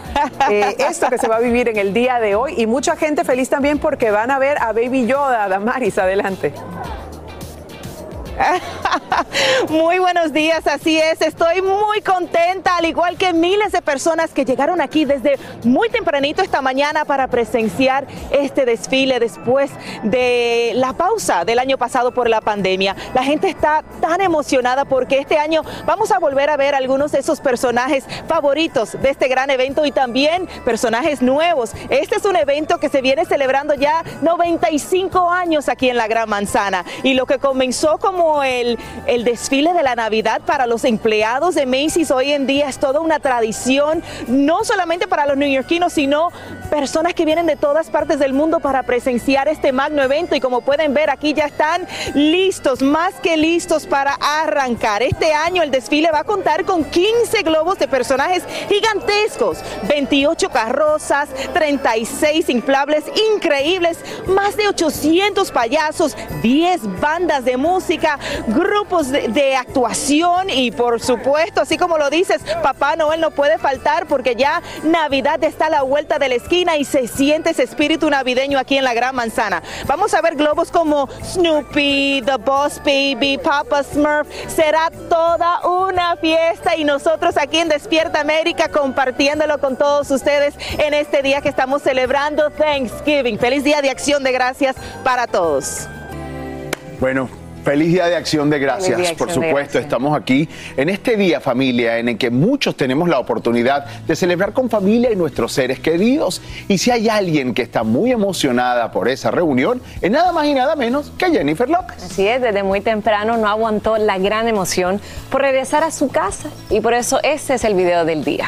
[0.51, 3.25] eh, esto que se va a vivir en el día de hoy y mucha gente
[3.25, 5.49] feliz también porque van a ver a Baby Yoda.
[5.49, 6.53] Damaris, adelante.
[9.71, 14.45] Muy buenos días, así es, estoy muy contenta, al igual que miles de personas que
[14.45, 19.71] llegaron aquí desde muy tempranito esta mañana para presenciar este desfile después
[20.03, 22.95] de la pausa del año pasado por la pandemia.
[23.15, 27.21] La gente está tan emocionada porque este año vamos a volver a ver algunos de
[27.21, 31.73] esos personajes favoritos de este gran evento y también personajes nuevos.
[31.89, 36.29] Este es un evento que se viene celebrando ya 95 años aquí en la Gran
[36.29, 38.79] Manzana y lo que comenzó como el,
[39.25, 43.19] desfile de la Navidad para los empleados de Macy's hoy en día es toda una
[43.19, 46.31] tradición, no solamente para los neoyorquinos, sino
[46.71, 50.61] personas que vienen de todas partes del mundo para presenciar este magno evento y como
[50.61, 55.03] pueden ver aquí ya están listos, más que listos para arrancar.
[55.03, 59.59] Este año el desfile va a contar con 15 globos de personajes gigantescos,
[59.89, 68.16] 28 carrozas, 36 inflables increíbles, más de 800 payasos, 10 bandas de música,
[68.49, 74.07] grupos de, actuación y por supuesto, así como lo dices, Papá Noel no puede faltar
[74.07, 78.11] porque ya Navidad está a la vuelta de la esquina y se siente ese espíritu
[78.11, 79.63] navideño aquí en la Gran Manzana.
[79.87, 84.29] Vamos a ver globos como Snoopy, The Boss Baby, Papa Smurf.
[84.49, 90.95] Será toda una fiesta y nosotros aquí en Despierta América compartiéndolo con todos ustedes en
[90.95, 93.39] este día que estamos celebrando Thanksgiving.
[93.39, 95.89] Feliz día de acción de gracias para todos.
[97.01, 97.29] Bueno,
[97.67, 99.81] Feliz Día de Acción de Gracias, por supuesto.
[99.81, 104.53] Estamos aquí en este día, familia, en el que muchos tenemos la oportunidad de celebrar
[104.53, 106.41] con familia y nuestros seres queridos.
[106.69, 110.55] Y si hay alguien que está muy emocionada por esa reunión, es nada más y
[110.55, 112.05] nada menos que Jennifer López.
[112.05, 116.51] Así es, desde muy temprano no aguantó la gran emoción por regresar a su casa
[116.71, 118.47] y por eso este es el video del día.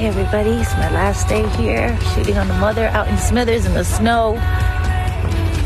[0.00, 3.74] Hey everybody, it's my last day here shooting on the mother out in Smithers in
[3.74, 4.32] the snow.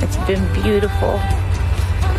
[0.02, 1.22] It's been beautiful.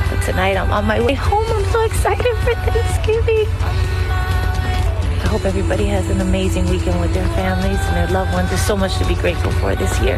[0.10, 1.44] But tonight I'm on my way home.
[1.46, 3.52] I'm so excited for Thanksgiving.
[3.60, 8.48] I hope everybody has an amazing weekend with their families and their loved ones.
[8.48, 10.16] There's so much to be grateful for this year.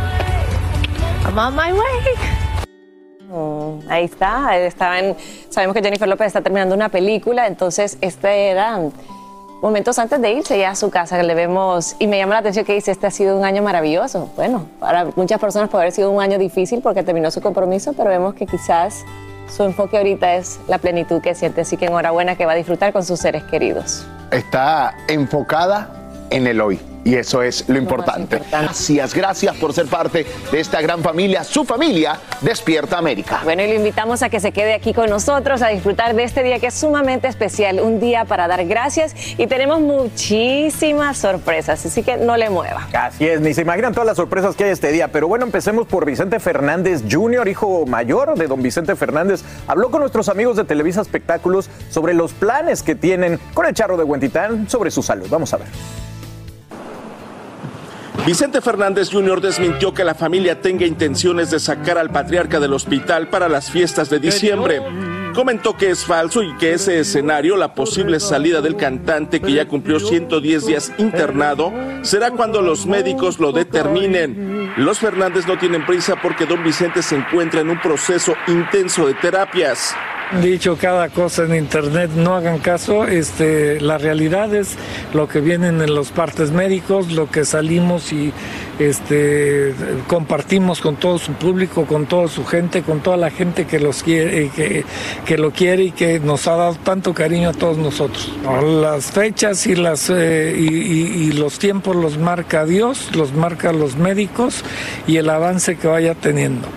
[1.26, 2.14] I'm on my way.
[3.28, 5.18] Mm, ahí está, estaban,
[5.50, 8.94] sabemos que Jennifer López está terminando una película, entonces este eran
[9.62, 12.66] momentos antes de irse ya a su casa le vemos y me llama la atención
[12.66, 14.30] que dice este ha sido un año maravilloso.
[14.36, 18.10] Bueno, para muchas personas puede haber sido un año difícil porque terminó su compromiso, pero
[18.10, 19.04] vemos que quizás
[19.48, 22.94] su enfoque ahorita es la plenitud que siente, así que enhorabuena que va a disfrutar
[22.94, 24.06] con sus seres queridos.
[24.32, 25.90] Está enfocada
[26.30, 26.80] en el hoy.
[27.08, 28.42] Y eso es lo importante.
[28.52, 33.40] Gracias, gracias por ser parte de esta gran familia, su familia, Despierta América.
[33.46, 36.44] Bueno, y lo invitamos a que se quede aquí con nosotros a disfrutar de este
[36.44, 42.04] día que es sumamente especial, un día para dar gracias y tenemos muchísimas sorpresas, así
[42.04, 42.90] que no le mueva.
[42.92, 45.08] Así es, ni se imaginan todas las sorpresas que hay este día.
[45.08, 49.46] Pero bueno, empecemos por Vicente Fernández Jr., hijo mayor de don Vicente Fernández.
[49.68, 53.96] Habló con nuestros amigos de Televisa Espectáculos sobre los planes que tienen con el charro
[53.96, 55.28] de Huentitán sobre su salud.
[55.30, 55.68] Vamos a ver.
[58.28, 59.40] Vicente Fernández Jr.
[59.40, 64.10] desmintió que la familia tenga intenciones de sacar al patriarca del hospital para las fiestas
[64.10, 64.82] de diciembre.
[65.34, 69.66] Comentó que es falso y que ese escenario, la posible salida del cantante que ya
[69.66, 74.74] cumplió 110 días internado, será cuando los médicos lo determinen.
[74.76, 79.14] Los Fernández no tienen prisa porque don Vicente se encuentra en un proceso intenso de
[79.14, 79.96] terapias.
[80.42, 83.08] Dicho cada cosa en internet, no hagan caso.
[83.08, 84.76] Este, la realidad es
[85.14, 88.34] lo que vienen en los partes médicos, lo que salimos y
[88.78, 89.74] este,
[90.08, 94.04] compartimos con todo su público, con toda su gente, con toda la gente que los
[94.04, 94.84] quiere, que,
[95.26, 98.30] que lo quiere y que nos ha dado tanto cariño a todos nosotros.
[98.82, 104.66] Las fechas y las eh, y los tiempos los marca Dios, los marca los médicos
[105.08, 106.68] y el avance que vaya teniendo.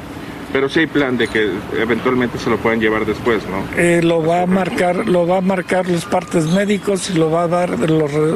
[0.53, 1.49] Pero sí hay plan de que
[1.79, 3.65] eventualmente se lo puedan llevar después, ¿no?
[3.81, 7.45] Eh, lo va a marcar lo va a marcar los partes médicos y lo va
[7.45, 7.87] a dar re-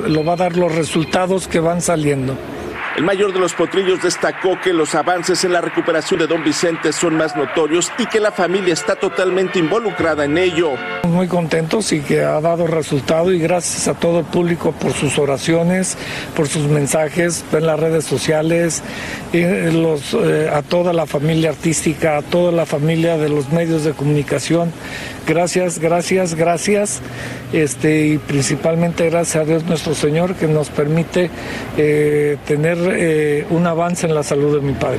[0.09, 2.37] lo va a dar los resultados que van saliendo
[2.97, 6.93] El mayor de los potrillos destacó que los avances en la recuperación de don Vicente
[6.93, 10.75] son más notorios y que la familia está totalmente involucrada en ello.
[11.03, 15.19] muy contentos y que ha dado resultado y gracias a todo el público por sus
[15.19, 15.97] oraciones
[16.35, 18.83] por sus mensajes en las redes sociales
[19.33, 24.73] eh, a toda la familia artística a toda la familia de los medios de comunicación
[25.27, 27.01] gracias gracias gracias
[27.53, 31.31] este y principalmente gracias a Dios nuestro Señor que nos permite
[31.77, 34.99] eh, tener eh, un avance en la salud de mi padre.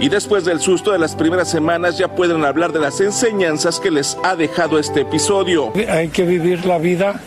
[0.00, 3.90] Y después del susto de las primeras semanas ya pueden hablar de las enseñanzas que
[3.90, 5.72] les ha dejado este episodio.
[5.88, 7.20] Hay que vivir la vida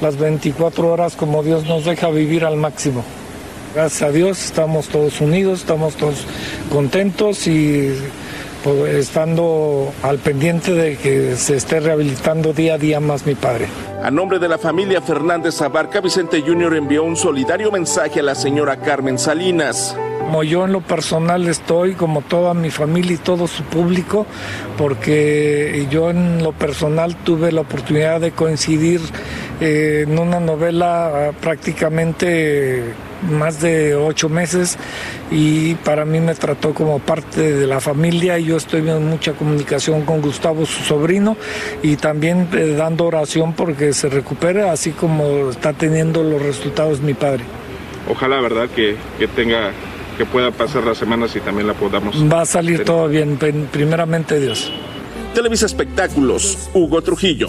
[0.00, 3.04] las 24 horas como Dios nos deja vivir al máximo.
[3.74, 6.24] Gracias a Dios estamos todos unidos, estamos todos
[6.72, 7.94] contentos y
[8.64, 13.68] pues, estando al pendiente de que se esté rehabilitando día a día más mi padre.
[14.02, 16.74] A nombre de la familia Fernández Abarca, Vicente Jr.
[16.76, 19.96] envió un solidario mensaje a la señora Carmen Salinas.
[20.20, 24.26] Como yo en lo personal estoy, como toda mi familia y todo su público,
[24.78, 29.00] porque yo en lo personal tuve la oportunidad de coincidir
[29.60, 32.94] eh, en una novela ah, prácticamente
[33.30, 34.78] más de ocho meses
[35.30, 39.32] y para mí me trató como parte de la familia y yo estoy en mucha
[39.32, 41.36] comunicación con Gustavo, su sobrino,
[41.82, 47.14] y también eh, dando oración porque se recupere, así como está teniendo los resultados mi
[47.14, 47.44] padre.
[48.08, 48.68] Ojalá, ¿verdad?
[48.74, 49.72] Que, que tenga,
[50.16, 52.16] que pueda pasar las semanas y también la podamos.
[52.32, 53.38] Va a salir todo bien,
[53.70, 54.72] primeramente Dios.
[55.34, 57.48] Televisa Espectáculos, Hugo Trujillo.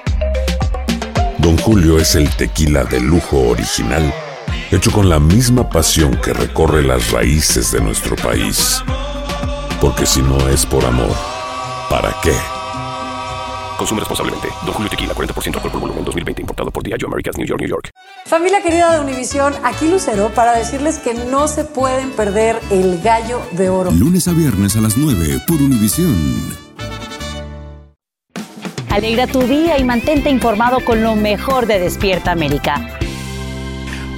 [1.41, 4.13] Don Julio es el tequila de lujo original,
[4.69, 8.83] hecho con la misma pasión que recorre las raíces de nuestro país.
[9.81, 11.15] Porque si no es por amor,
[11.89, 12.35] ¿para qué?
[13.75, 14.49] Consume responsablemente.
[14.63, 16.43] Don Julio Tequila, 40% alcohol por volumen, 2020.
[16.43, 17.89] Importado por Diageo Americas, New York, New York.
[18.27, 23.41] Familia querida de Univisión, aquí Lucero para decirles que no se pueden perder el gallo
[23.53, 23.89] de oro.
[23.89, 26.60] Lunes a viernes a las 9 por Univisión.
[28.91, 32.75] Alegra tu día y mantente informado con lo mejor de Despierta América.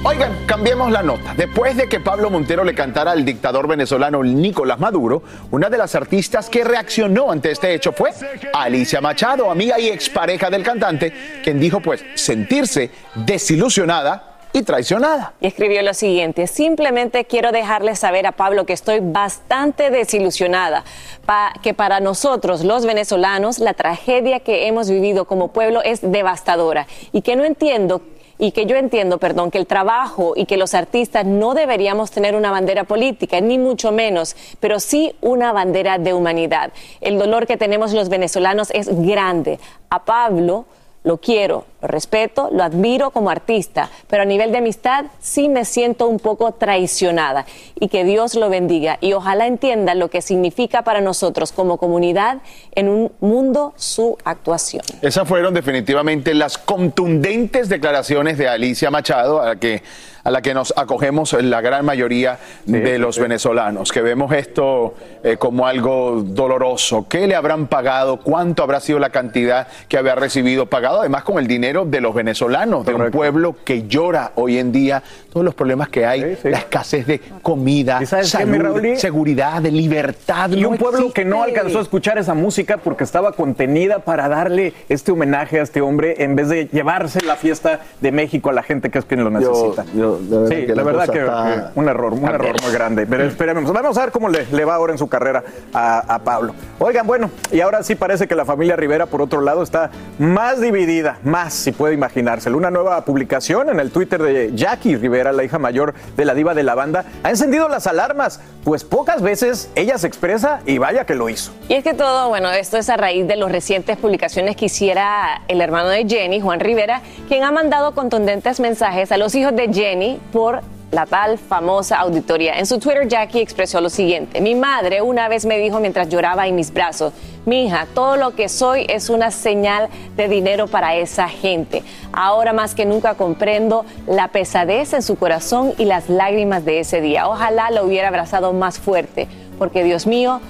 [0.02, 1.32] Oigan, cambiemos la nota.
[1.36, 5.22] Después de que Pablo Montero le cantara al dictador venezolano Nicolás Maduro,
[5.52, 8.10] una de las artistas que reaccionó ante este hecho fue
[8.52, 15.34] Alicia Machado, amiga y expareja del cantante, quien dijo pues sentirse desilusionada y traicionada.
[15.40, 20.84] Y escribió lo siguiente, simplemente quiero dejarle saber a Pablo que estoy bastante desilusionada,
[21.26, 26.86] pa- que para nosotros los venezolanos la tragedia que hemos vivido como pueblo es devastadora
[27.12, 28.00] y que no entiendo
[28.38, 32.34] y que yo entiendo, perdón, que el trabajo y que los artistas no deberíamos tener
[32.36, 36.72] una bandera política, ni mucho menos, pero sí una bandera de humanidad.
[37.00, 39.58] El dolor que tenemos los venezolanos es grande.
[39.88, 40.64] A Pablo
[41.04, 45.66] lo quiero, lo respeto, lo admiro como artista, pero a nivel de amistad sí me
[45.66, 47.44] siento un poco traicionada
[47.78, 52.38] y que Dios lo bendiga y ojalá entienda lo que significa para nosotros como comunidad
[52.74, 54.82] en un mundo su actuación.
[55.02, 59.82] Esas fueron definitivamente las contundentes declaraciones de Alicia Machado, a la que,
[60.22, 65.36] a la que nos acogemos la gran mayoría de los venezolanos, que vemos esto eh,
[65.36, 67.06] como algo doloroso.
[67.08, 68.20] ¿Qué le habrán pagado?
[68.20, 71.00] ¿Cuánto habrá sido la cantidad que había recibido pagado?
[71.00, 74.70] Además, con el dinero dinero de los venezolanos, de un pueblo que llora hoy en
[74.70, 75.02] día
[75.32, 80.50] todos los problemas que hay, la escasez de comida, salud, seguridad, de libertad.
[80.50, 84.28] Y no un pueblo que no alcanzó a escuchar esa música porque estaba contenida para
[84.28, 88.52] darle este homenaje a este hombre en vez de llevarse la fiesta de México a
[88.52, 89.84] la gente que es quien lo necesita.
[89.94, 90.18] yo,
[90.48, 93.06] sí, la, verdad que, está- que un error, un error muy grande.
[93.06, 96.18] Pero esperemos, vamos a ver cómo le, le va ahora en su carrera a, a
[96.20, 96.54] Pablo.
[96.78, 100.60] Oigan, bueno, y ahora sí parece que la familia Rivera, por otro lado, está más
[100.60, 102.56] dividida, más si puede imaginárselo.
[102.56, 106.54] Una nueva publicación en el Twitter de Jackie Rivera, la hija mayor de la diva
[106.54, 111.06] de la banda, ha encendido las alarmas, pues pocas veces ella se expresa y vaya
[111.06, 111.52] que lo hizo.
[111.68, 115.42] Y es que todo, bueno, esto es a raíz de las recientes publicaciones que hiciera
[115.48, 119.72] el hermano de Jenny, Juan Rivera, quien ha mandado contundentes mensajes a los hijos de
[119.72, 120.60] Jenny por
[120.94, 122.58] la tal famosa auditoría.
[122.58, 124.40] En su Twitter, Jackie expresó lo siguiente.
[124.40, 127.12] Mi madre una vez me dijo mientras lloraba en mis brazos,
[127.44, 131.82] mi hija, todo lo que soy es una señal de dinero para esa gente.
[132.12, 137.00] Ahora más que nunca comprendo la pesadez en su corazón y las lágrimas de ese
[137.00, 137.28] día.
[137.28, 139.28] Ojalá lo hubiera abrazado más fuerte,
[139.58, 140.40] porque Dios mío,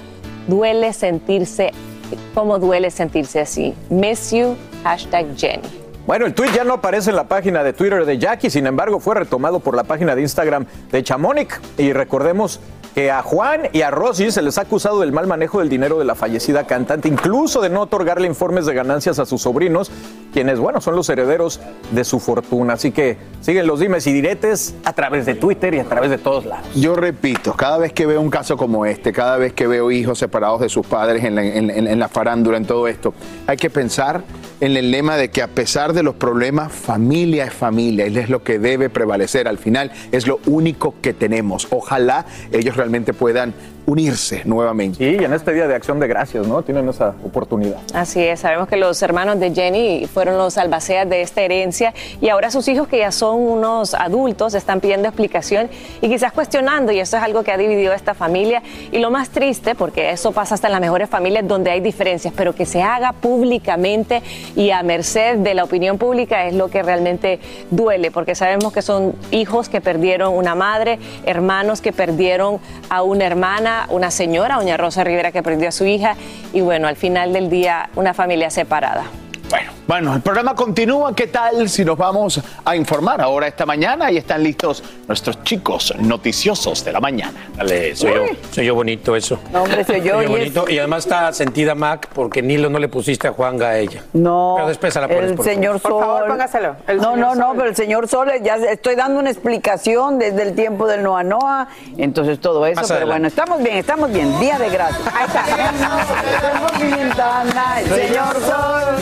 [0.47, 1.71] duele sentirse,
[2.33, 3.73] como duele sentirse así.
[3.89, 5.84] Miss you, hashtag Jenny.
[6.05, 8.99] Bueno, el tweet ya no aparece en la página de Twitter de Jackie, sin embargo
[8.99, 11.59] fue retomado por la página de Instagram de Chamonix.
[11.79, 12.59] Y recordemos
[12.95, 15.99] que a Juan y a Rosy se les ha acusado del mal manejo del dinero
[15.99, 19.91] de la fallecida cantante, incluso de no otorgarle informes de ganancias a sus sobrinos,
[20.31, 21.59] quienes, bueno, son los herederos
[21.91, 22.73] de su fortuna.
[22.73, 26.17] Así que siguen los dimes y diretes a través de Twitter y a través de
[26.17, 26.65] todos lados.
[26.73, 30.17] Yo repito, cada vez que veo un caso como este, cada vez que veo hijos
[30.17, 33.13] separados de sus padres en la, farándula, en todo esto,
[33.45, 34.23] hay que pensar
[34.61, 38.29] en el lema de que a pesar de los problemas, familia es familia, y es
[38.29, 39.49] lo que debe prevalecer.
[39.49, 41.67] Al final es lo único que tenemos.
[41.71, 43.53] Ojalá ellos realmente puedan
[43.85, 44.97] unirse nuevamente.
[44.97, 46.61] Sí, y en este día de acción de gracias, ¿no?
[46.63, 47.77] Tienen esa oportunidad.
[47.93, 52.29] Así es, sabemos que los hermanos de Jenny fueron los albaceas de esta herencia y
[52.29, 55.69] ahora sus hijos que ya son unos adultos están pidiendo explicación
[56.01, 59.11] y quizás cuestionando y eso es algo que ha dividido a esta familia y lo
[59.11, 62.65] más triste, porque eso pasa hasta en las mejores familias donde hay diferencias, pero que
[62.65, 64.21] se haga públicamente
[64.55, 68.81] y a merced de la opinión pública es lo que realmente duele, porque sabemos que
[68.81, 72.59] son hijos que perdieron una madre, hermanos que perdieron
[72.89, 76.15] a una hermana, una señora, doña Rosa Rivera, que perdió a su hija,
[76.53, 79.05] y bueno, al final del día, una familia separada.
[79.87, 81.13] Bueno, el programa continúa.
[81.15, 84.11] ¿Qué tal si nos vamos a informar ahora esta mañana?
[84.11, 87.49] Y están listos nuestros chicos noticiosos de la mañana.
[87.55, 89.37] Dale, soy yo, soy yo bonito eso.
[89.53, 90.65] No, hombre, soy yo, Soy y bonito.
[90.67, 94.01] Y además está sentida Mac porque Nilo no le pusiste a Juanga a ella.
[94.13, 95.99] No, Pero después se la pones, el por señor favor.
[95.99, 96.09] Sol.
[96.09, 96.75] Por favor, póngaselo.
[96.87, 97.53] El no, no, no, Sol.
[97.57, 101.67] pero el señor Sol, ya estoy dando una explicación desde el tiempo del Noa Noa,
[101.97, 103.13] entonces todo eso, Más pero adelante.
[103.13, 105.01] bueno, estamos bien, estamos bien, día de gracias.
[105.13, 105.45] Ahí está.
[107.81, 108.95] el señor Sol.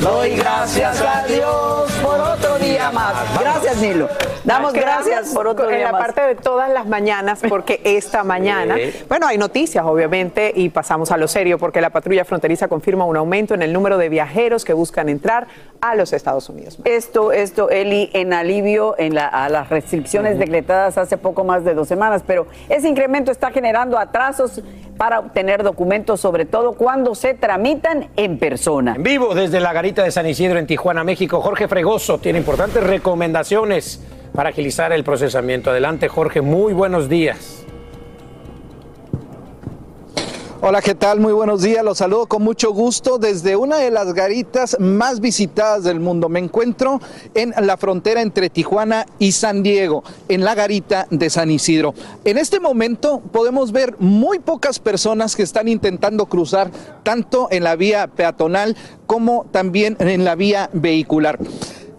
[0.00, 3.12] Doy gracias a Dios por otro día más.
[3.38, 4.08] Gracias, Nilo.
[4.44, 6.00] Damos gracias por otro en día la más.
[6.00, 8.76] parte de todas las mañanas, porque esta mañana,
[9.08, 13.18] bueno, hay noticias, obviamente, y pasamos a lo serio, porque la patrulla fronteriza confirma un
[13.18, 15.48] aumento en el número de viajeros que buscan entrar
[15.80, 16.78] a los Estados Unidos.
[16.84, 21.74] Esto, esto, Eli, en alivio en la- a las restricciones decretadas hace poco más de
[21.74, 24.60] dos semanas, pero ese incremento está generando atrasos
[24.98, 28.94] para obtener documentos, sobre todo cuando se tramitan en persona.
[28.96, 32.82] En vivo desde la garita de San Isidro en Tijuana, México, Jorge Fregoso tiene importantes
[32.84, 34.02] recomendaciones
[34.34, 35.70] para agilizar el procesamiento.
[35.70, 37.64] Adelante, Jorge, muy buenos días.
[40.62, 41.20] Hola, ¿qué tal?
[41.20, 41.82] Muy buenos días.
[41.82, 46.28] Los saludo con mucho gusto desde una de las garitas más visitadas del mundo.
[46.28, 47.00] Me encuentro
[47.32, 51.94] en la frontera entre Tijuana y San Diego, en la garita de San Isidro.
[52.26, 56.70] En este momento podemos ver muy pocas personas que están intentando cruzar
[57.04, 61.38] tanto en la vía peatonal como también en la vía vehicular.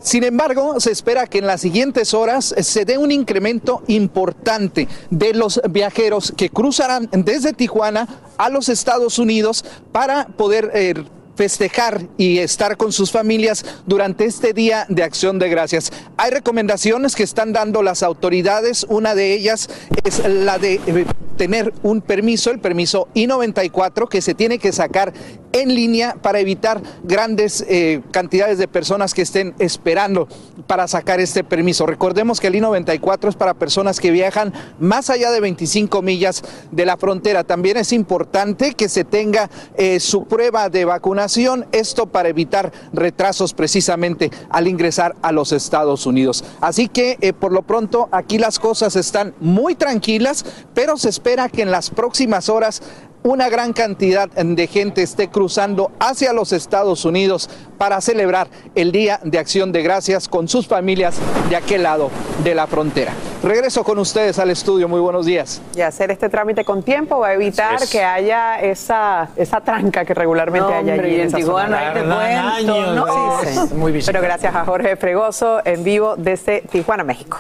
[0.02, 5.34] Sin embargo, se espera que en las siguientes horas se dé un incremento importante de
[5.34, 10.96] los viajeros que cruzarán desde Tijuana a los Estados Unidos para poder eh,
[11.36, 15.92] festejar y estar con sus familias durante este día de acción de gracias.
[16.18, 19.70] Hay recomendaciones que están dando las autoridades, una de ellas
[20.04, 21.06] es la de eh,
[21.38, 25.14] tener un permiso, el permiso I-94, que se tiene que sacar
[25.54, 30.28] en línea para evitar grandes eh, cantidades de personas que estén esperando
[30.68, 31.86] para sacar este permiso.
[31.86, 36.86] Recordemos que el I-94 es para personas que viajan más allá de 25 millas de
[36.86, 37.44] la frontera.
[37.44, 43.54] También es importante que se tenga eh, su prueba de vacunación, esto para evitar retrasos
[43.54, 46.44] precisamente al ingresar a los Estados Unidos.
[46.62, 51.50] Así que eh, por lo pronto aquí las cosas están muy tranquilas, pero se espera
[51.50, 52.82] que en las próximas horas
[53.24, 59.20] una gran cantidad de gente esté cruzando hacia los Estados Unidos para celebrar el Día
[59.24, 61.18] de Acción de Gracias con sus familias
[61.50, 62.10] de aquel lado
[62.44, 63.14] de la frontera.
[63.44, 64.88] Regreso con ustedes al estudio.
[64.88, 65.62] Muy buenos días.
[65.76, 70.14] Y hacer este trámite con tiempo va a evitar que haya esa, esa tranca que
[70.14, 71.22] regularmente hay allí.
[71.22, 71.94] En, Tijuana,
[74.06, 77.40] Pero gracias a Jorge Fregoso en vivo desde Tijuana, México.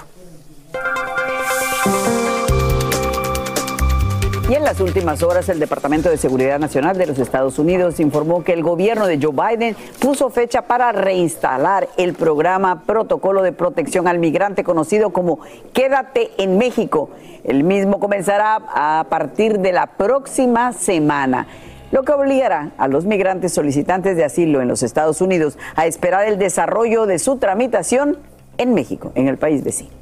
[4.52, 8.43] Y en las últimas horas, el Departamento de Seguridad Nacional de los Estados Unidos informó
[8.43, 14.10] que el gobierno de Joe Biden puso fecha para reinstalar el programa Protocolo de Protección
[14.10, 15.39] al Migrante conocido como
[15.72, 17.12] Quédate en México.
[17.45, 21.47] El mismo comenzará a partir de la próxima semana
[21.91, 26.28] lo que obligará a los migrantes solicitantes de asilo en los Estados Unidos a esperar
[26.28, 28.18] el desarrollo de su tramitación
[28.58, 30.01] en México, en el país vecino.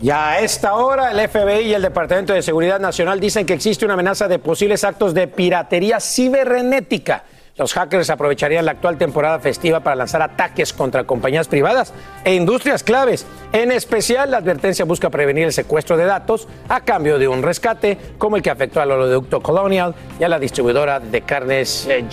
[0.00, 3.86] Ya a esta hora el FBI y el Departamento de Seguridad Nacional dicen que existe
[3.86, 7.24] una amenaza de posibles actos de piratería cibernética.
[7.56, 12.82] Los hackers aprovecharían la actual temporada festiva para lanzar ataques contra compañías privadas e industrias
[12.82, 13.24] claves.
[13.52, 17.96] En especial, la advertencia busca prevenir el secuestro de datos a cambio de un rescate,
[18.18, 22.04] como el que afectó al oleoducto Colonial y a la distribuidora de carnes eh,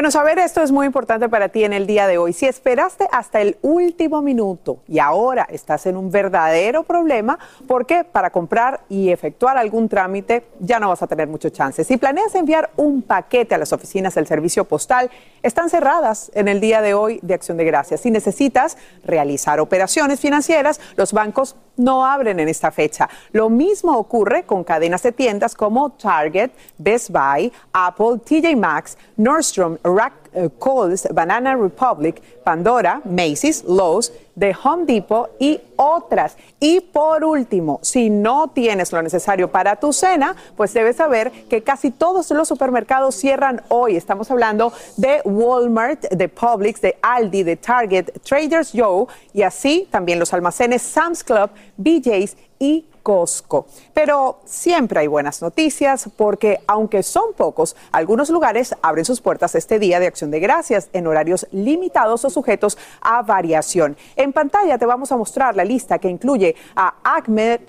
[0.00, 2.32] Bueno, saber esto es muy importante para ti en el día de hoy.
[2.32, 7.38] Si esperaste hasta el último minuto y ahora estás en un verdadero problema,
[7.68, 11.84] porque para comprar y efectuar algún trámite ya no vas a tener mucho chance.
[11.84, 15.10] Si planeas enviar un paquete a las oficinas del servicio postal,
[15.42, 18.00] están cerradas en el día de hoy de Acción de Gracias.
[18.00, 23.08] Si necesitas realizar operaciones financieras, los bancos no abren en esta fecha.
[23.32, 29.78] Lo mismo ocurre con cadenas de tiendas como Target, Best Buy, Apple, TJ Maxx, Nordstrom,
[29.94, 36.36] Rack, uh, Kohl's, Banana Republic, Pandora, Macy's, Lowe's, The Home Depot y otras.
[36.58, 41.62] Y por último, si no tienes lo necesario para tu cena, pues debes saber que
[41.62, 43.96] casi todos los supermercados cierran hoy.
[43.96, 50.18] Estamos hablando de Walmart, de Publix, de Aldi, de Target, Traders Joe y así también
[50.18, 53.66] los almacenes Sam's Club, BJ's y Costco.
[53.94, 59.78] Pero siempre hay buenas noticias porque aunque son pocos, algunos lugares abren sus puertas este
[59.78, 63.96] día de acción de gracias en horarios limitados o sujetos a variación.
[64.16, 67.60] En pantalla te vamos a mostrar la lista que incluye a Acme,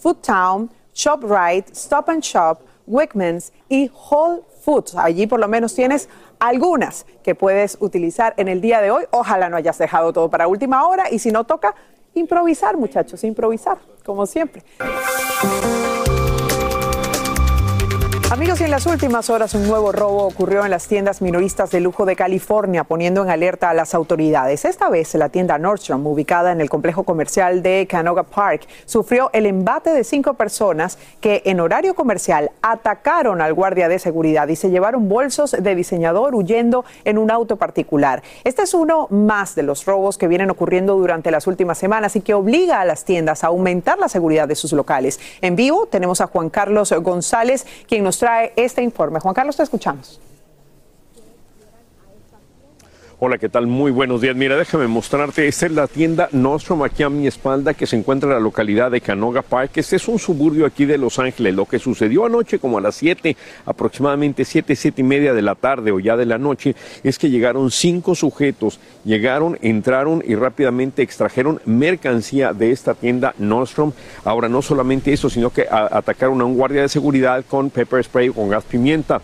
[0.00, 4.94] Foodtown, ShopRite, Stop and Shop, Wickmans y Whole Foods.
[4.96, 6.08] Allí por lo menos tienes
[6.38, 9.04] algunas que puedes utilizar en el día de hoy.
[9.10, 11.74] Ojalá no hayas dejado todo para última hora y si no toca,
[12.14, 14.62] improvisar muchachos, improvisar como siempre.
[18.30, 22.04] Amigos, en las últimas horas un nuevo robo ocurrió en las tiendas minoristas de lujo
[22.04, 24.66] de California, poniendo en alerta a las autoridades.
[24.66, 29.46] Esta vez la tienda Nordstrom, ubicada en el complejo comercial de Canoga Park, sufrió el
[29.46, 34.68] embate de cinco personas que en horario comercial atacaron al guardia de seguridad y se
[34.68, 38.22] llevaron bolsos de diseñador huyendo en un auto particular.
[38.44, 42.20] Este es uno más de los robos que vienen ocurriendo durante las últimas semanas y
[42.20, 45.18] que obliga a las tiendas a aumentar la seguridad de sus locales.
[45.40, 49.20] En vivo tenemos a Juan Carlos González, quien nos trae este informe.
[49.20, 50.20] Juan Carlos, te escuchamos.
[53.20, 53.66] Hola, ¿qué tal?
[53.66, 54.36] Muy buenos días.
[54.36, 55.48] Mira, déjame mostrarte.
[55.48, 58.92] Esta es la tienda Nostrum aquí a mi espalda que se encuentra en la localidad
[58.92, 59.72] de Canoga Park.
[59.74, 61.52] Este es un suburbio aquí de Los Ángeles.
[61.52, 65.56] Lo que sucedió anoche, como a las 7, aproximadamente 7, 7 y media de la
[65.56, 68.78] tarde o ya de la noche, es que llegaron cinco sujetos.
[69.04, 73.94] Llegaron, entraron y rápidamente extrajeron mercancía de esta tienda Nordstrom.
[74.24, 78.28] Ahora, no solamente eso, sino que atacaron a un guardia de seguridad con pepper spray,
[78.28, 79.20] con gas pimienta.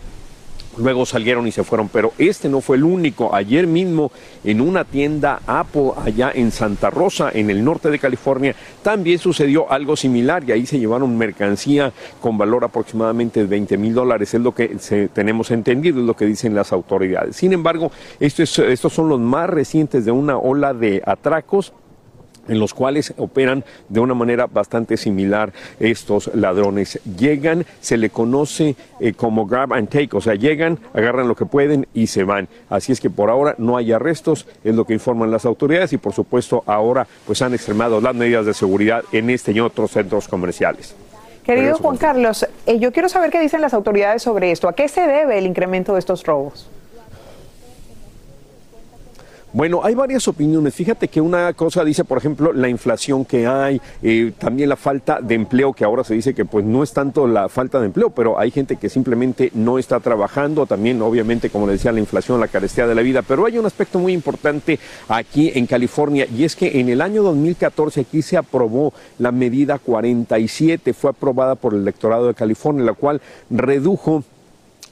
[0.77, 3.33] Luego salieron y se fueron, pero este no fue el único.
[3.33, 4.11] Ayer mismo
[4.43, 9.71] en una tienda Apple allá en Santa Rosa, en el norte de California, también sucedió
[9.71, 14.41] algo similar y ahí se llevaron mercancía con valor aproximadamente de 20 mil dólares, es
[14.41, 14.77] lo que
[15.13, 17.35] tenemos entendido, es lo que dicen las autoridades.
[17.35, 21.73] Sin embargo, estos son los más recientes de una ola de atracos
[22.47, 26.99] en los cuales operan de una manera bastante similar estos ladrones.
[27.17, 31.45] Llegan, se le conoce eh, como grab and take, o sea, llegan, agarran lo que
[31.45, 32.47] pueden y se van.
[32.69, 35.97] Así es que por ahora no hay arrestos, es lo que informan las autoridades y
[35.97, 40.27] por supuesto ahora pues han extremado las medidas de seguridad en este y otros centros
[40.27, 40.95] comerciales.
[41.43, 44.67] Querido Juan Carlos, eh, yo quiero saber qué dicen las autoridades sobre esto.
[44.67, 46.69] ¿A qué se debe el incremento de estos robos?
[49.55, 50.75] Bueno, hay varias opiniones.
[50.75, 55.21] Fíjate que una cosa dice, por ejemplo, la inflación que hay, eh, también la falta
[55.21, 58.09] de empleo, que ahora se dice que pues no es tanto la falta de empleo,
[58.09, 62.41] pero hay gente que simplemente no está trabajando, también obviamente, como le decía, la inflación,
[62.41, 64.77] la carestía de la vida, pero hay un aspecto muy importante
[65.07, 69.79] aquí en California y es que en el año 2014 aquí se aprobó la medida
[69.79, 74.25] 47, fue aprobada por el electorado de California, la cual redujo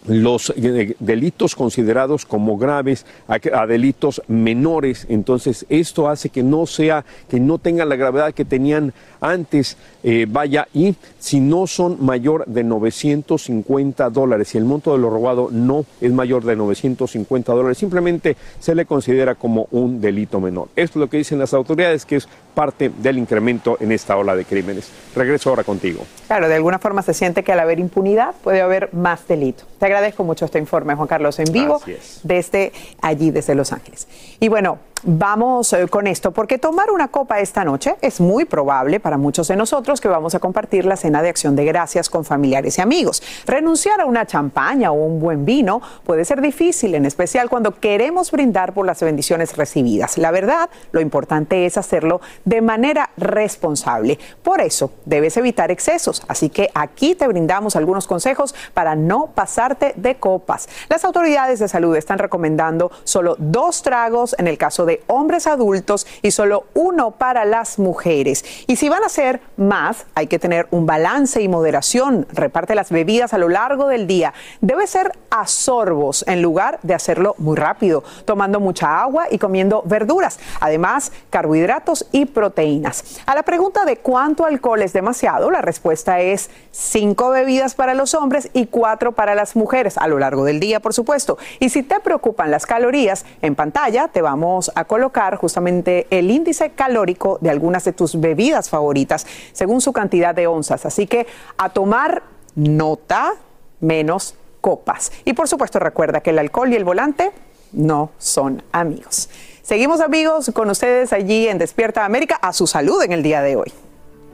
[0.07, 5.05] los eh, delitos considerados como graves a, delitos menores.
[5.09, 10.25] Entonces, esto hace que no sea, que no tengan la gravedad que tenían antes, eh,
[10.27, 15.49] vaya, y si no son mayor de 950 dólares, si el monto de lo robado
[15.51, 20.67] no es mayor de 950 dólares, simplemente se le considera como un delito menor.
[20.75, 24.35] Esto es lo que dicen las autoridades, que es parte del incremento en esta ola
[24.35, 24.89] de crímenes.
[25.15, 26.05] Regreso ahora contigo.
[26.27, 29.63] Claro, de alguna forma se siente que al haber impunidad puede haber más delito.
[29.93, 31.81] Agradezco mucho este informe, Juan Carlos, en vivo
[32.23, 32.71] desde
[33.01, 34.07] allí, desde Los Ángeles.
[34.39, 39.01] Y bueno, Vamos eh, con esto, porque tomar una copa esta noche es muy probable
[39.01, 42.23] para muchos de nosotros que vamos a compartir la cena de acción de gracias con
[42.23, 43.21] familiares y amigos.
[43.45, 48.31] Renunciar a una champaña o un buen vino puede ser difícil, en especial cuando queremos
[48.31, 50.17] brindar por las bendiciones recibidas.
[50.17, 54.17] La verdad, lo importante es hacerlo de manera responsable.
[54.41, 56.23] Por eso, debes evitar excesos.
[56.29, 60.69] Así que aquí te brindamos algunos consejos para no pasarte de copas.
[60.87, 66.05] Las autoridades de salud están recomendando solo dos tragos en el caso de hombres adultos
[66.21, 68.45] y solo uno para las mujeres.
[68.67, 72.27] Y si van a ser más, hay que tener un balance y moderación.
[72.31, 74.33] Reparte las bebidas a lo largo del día.
[74.61, 79.83] Debe ser a sorbos en lugar de hacerlo muy rápido, tomando mucha agua y comiendo
[79.85, 80.39] verduras.
[80.59, 83.21] Además, carbohidratos y proteínas.
[83.25, 88.13] A la pregunta de cuánto alcohol es demasiado, la respuesta es cinco bebidas para los
[88.13, 91.37] hombres y cuatro para las mujeres a lo largo del día, por supuesto.
[91.59, 96.71] Y si te preocupan las calorías, en pantalla te vamos a colocar justamente el índice
[96.71, 100.85] calórico de algunas de tus bebidas favoritas según su cantidad de onzas.
[100.85, 101.27] Así que
[101.57, 102.23] a tomar
[102.55, 103.33] nota
[103.79, 105.11] menos copas.
[105.25, 107.31] Y por supuesto recuerda que el alcohol y el volante
[107.71, 109.29] no son amigos.
[109.61, 113.55] Seguimos amigos con ustedes allí en Despierta América a su salud en el día de
[113.55, 113.73] hoy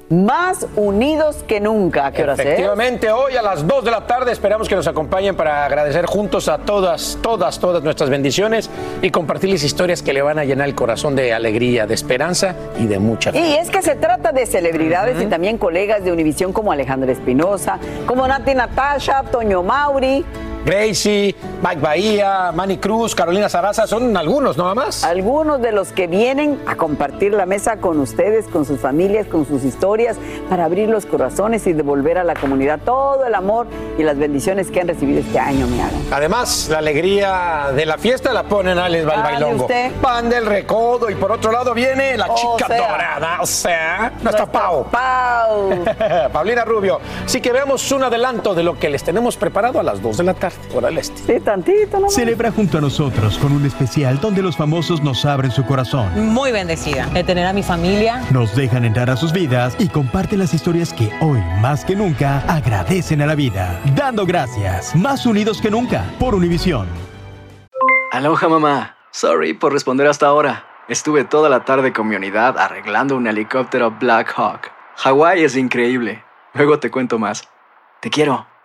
[0.09, 2.11] más unidos que nunca.
[2.11, 5.65] ¿Qué hora Efectivamente, hoy a las 2 de la tarde esperamos que nos acompañen para
[5.65, 8.69] agradecer juntos a todas, todas, todas nuestras bendiciones
[9.01, 12.87] y compartirles historias que le van a llenar el corazón de alegría, de esperanza y
[12.87, 13.39] de mucha fe.
[13.39, 17.79] Y es que se trata de celebridades y también colegas de Univisión como Alejandra Espinosa,
[18.07, 20.25] como Nati Natasha, Toño Mauri,
[20.65, 25.03] Gracie, Mike Bahía, Manny Cruz, Carolina Sarasa, son algunos nada más.
[25.03, 29.47] Algunos de los que vienen a compartir la mesa con ustedes, con sus familias, con
[29.47, 30.17] sus historias,
[30.49, 34.69] para abrir los corazones y devolver a la comunidad todo el amor y las bendiciones
[34.69, 36.01] que han recibido este año, mi hagan.
[36.11, 39.67] Además, la alegría de la fiesta la ponen a Les Bailongo.
[40.01, 44.85] Pan del recodo y por otro lado viene la chica dorada, o sea, nuestra Pau.
[44.89, 45.85] Pau.
[46.33, 46.99] Paulina Rubio.
[47.25, 50.23] Así que veamos un adelanto de lo que les tenemos preparado a las 2 de
[50.23, 51.33] la tarde por el este.
[51.33, 52.09] Sí, tantito, ¿no?
[52.09, 56.07] Celebra junto a nosotros con un especial donde los famosos nos abren su corazón.
[56.33, 58.23] Muy bendecida de tener a mi familia.
[58.31, 62.39] Nos dejan entrar a sus vidas y comparten las historias que hoy, más que nunca,
[62.47, 63.79] agradecen a la vida.
[63.95, 66.87] Dando gracias, más unidos que nunca, por Univisión.
[68.11, 68.95] Aloha, mamá.
[69.11, 70.65] Sorry por responder hasta ahora.
[70.87, 74.71] Estuve toda la tarde con mi unidad arreglando un helicóptero Black Hawk.
[74.97, 76.23] Hawái es increíble.
[76.53, 77.47] Luego te cuento más.
[78.01, 78.47] Te quiero.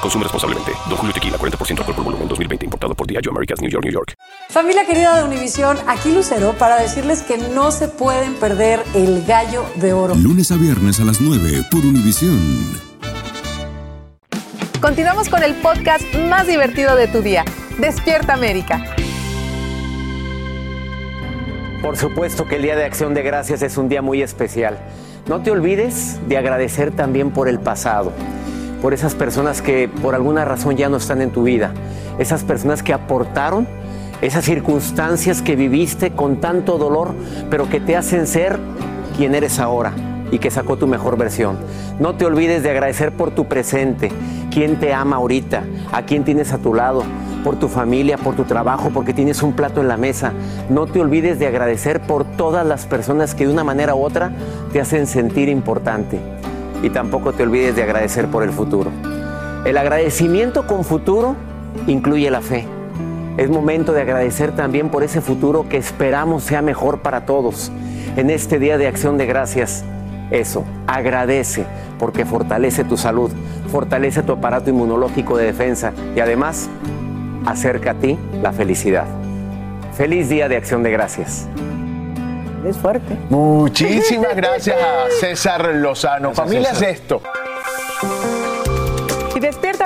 [0.00, 0.72] Consume responsablemente.
[0.88, 2.64] Don Julio Tequila, 40% alcohol por volumen, 2020.
[2.64, 4.14] Importado por Diageo Americas, New York, New York.
[4.48, 9.64] Familia querida de Univisión, aquí Lucero para decirles que no se pueden perder el Gallo
[9.76, 10.14] de Oro.
[10.14, 12.80] Lunes a viernes a las 9 por Univisión.
[14.80, 17.44] Continuamos con el podcast más divertido de tu día.
[17.78, 18.82] Despierta América.
[21.82, 24.78] Por supuesto que el Día de Acción de Gracias es un día muy especial.
[25.28, 28.12] No te olvides de agradecer también por el pasado
[28.80, 31.72] por esas personas que por alguna razón ya no están en tu vida,
[32.18, 33.66] esas personas que aportaron
[34.22, 37.14] esas circunstancias que viviste con tanto dolor,
[37.48, 38.58] pero que te hacen ser
[39.16, 39.92] quien eres ahora
[40.30, 41.58] y que sacó tu mejor versión.
[41.98, 44.12] No te olvides de agradecer por tu presente,
[44.50, 47.02] quién te ama ahorita, a quién tienes a tu lado,
[47.42, 50.32] por tu familia, por tu trabajo, porque tienes un plato en la mesa.
[50.68, 54.32] No te olvides de agradecer por todas las personas que de una manera u otra
[54.72, 56.39] te hacen sentir importante.
[56.82, 58.90] Y tampoco te olvides de agradecer por el futuro.
[59.64, 61.36] El agradecimiento con futuro
[61.86, 62.66] incluye la fe.
[63.36, 67.70] Es momento de agradecer también por ese futuro que esperamos sea mejor para todos.
[68.16, 69.84] En este día de acción de gracias,
[70.30, 71.64] eso, agradece
[71.98, 73.30] porque fortalece tu salud,
[73.70, 76.68] fortalece tu aparato inmunológico de defensa y además
[77.46, 79.06] acerca a ti la felicidad.
[79.94, 81.46] Feliz día de acción de gracias.
[82.64, 83.16] Es fuerte.
[83.30, 86.34] Muchísimas gracias a César Lozano.
[86.34, 87.22] Familia es esto.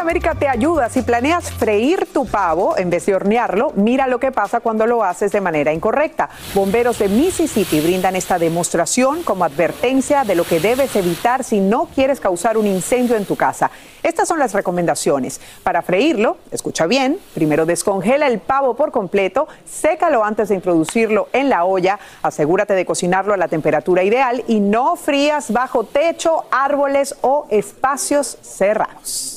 [0.05, 0.91] América te ayuda.
[0.91, 5.03] Si planeas freír tu pavo en vez de hornearlo, mira lo que pasa cuando lo
[5.03, 6.29] haces de manera incorrecta.
[6.53, 11.87] Bomberos de Mississippi brindan esta demostración como advertencia de lo que debes evitar si no
[11.87, 13.71] quieres causar un incendio en tu casa.
[14.03, 15.41] Estas son las recomendaciones.
[15.63, 21.49] Para freírlo, escucha bien, primero descongela el pavo por completo, sécalo antes de introducirlo en
[21.49, 27.17] la olla, asegúrate de cocinarlo a la temperatura ideal y no frías bajo techo, árboles
[27.23, 29.34] o espacios cerrados.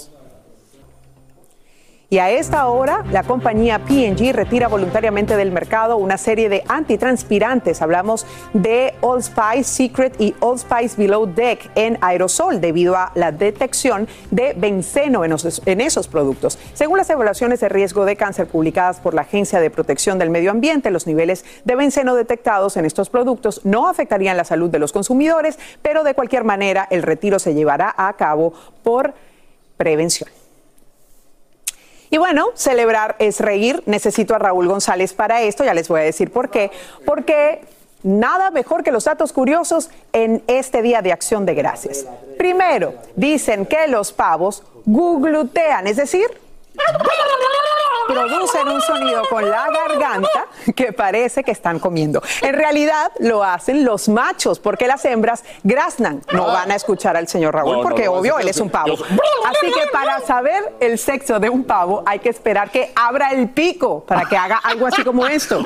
[2.10, 7.82] Y a esta hora, la compañía P&G retira voluntariamente del mercado una serie de antitranspirantes.
[7.82, 13.34] Hablamos de Old Spice Secret y Old Spice Below Deck en aerosol debido a la
[13.34, 15.36] detección de benceno en
[15.66, 16.58] en esos productos.
[16.74, 20.52] Según las evaluaciones de riesgo de cáncer publicadas por la Agencia de Protección del Medio
[20.52, 24.94] Ambiente, los niveles de benceno detectados en estos productos no afectarían la salud de los
[24.94, 29.14] consumidores, pero de cualquier manera el retiro se llevará a cabo por
[29.76, 30.37] prevención.
[32.10, 33.84] Y bueno, celebrar es reír.
[33.86, 36.72] Necesito a Raúl González para esto, ya les voy a decir por qué.
[37.06, 37.62] Porque
[38.04, 42.06] nada mejor que los datos curiosos en este Día de Acción de Gracias.
[42.38, 46.28] Primero, dicen que los pavos guglutean, es decir,
[48.08, 52.22] producen un sonido con la garganta que parece que están comiendo.
[52.42, 56.22] En realidad lo hacen los machos, porque las hembras graznan.
[56.32, 58.94] No van a escuchar al señor Raúl, No, porque no, obvio él es un pavo.
[58.94, 63.50] Así que para saber el sexo de un pavo hay que esperar que abra el
[63.50, 65.62] pico para que haga algo así como esto.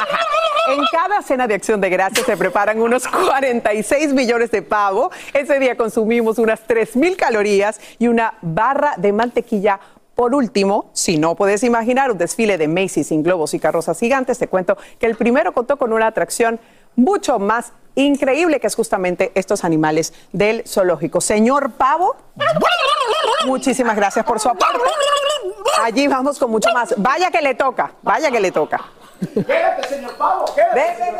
[0.00, 0.18] Ajá.
[0.66, 5.10] En cada cena de acción de gracias se preparan unos 46 millones de pavo.
[5.34, 9.78] Ese día consumimos unas 3 mil calorías y una barra de mantequilla.
[10.14, 14.38] Por último, si no puedes imaginar un desfile de Macy's sin globos y carrozas gigantes,
[14.38, 16.60] te cuento que el primero contó con una atracción
[16.96, 21.20] mucho más increíble que es justamente estos animales del zoológico.
[21.20, 22.16] Señor Pavo,
[23.46, 24.78] muchísimas gracias por su aporte.
[25.82, 26.94] Allí vamos con mucho más.
[26.96, 28.80] Vaya que le toca, vaya que le toca.
[29.34, 31.14] Quédate, señor Pavo, Ven, ven,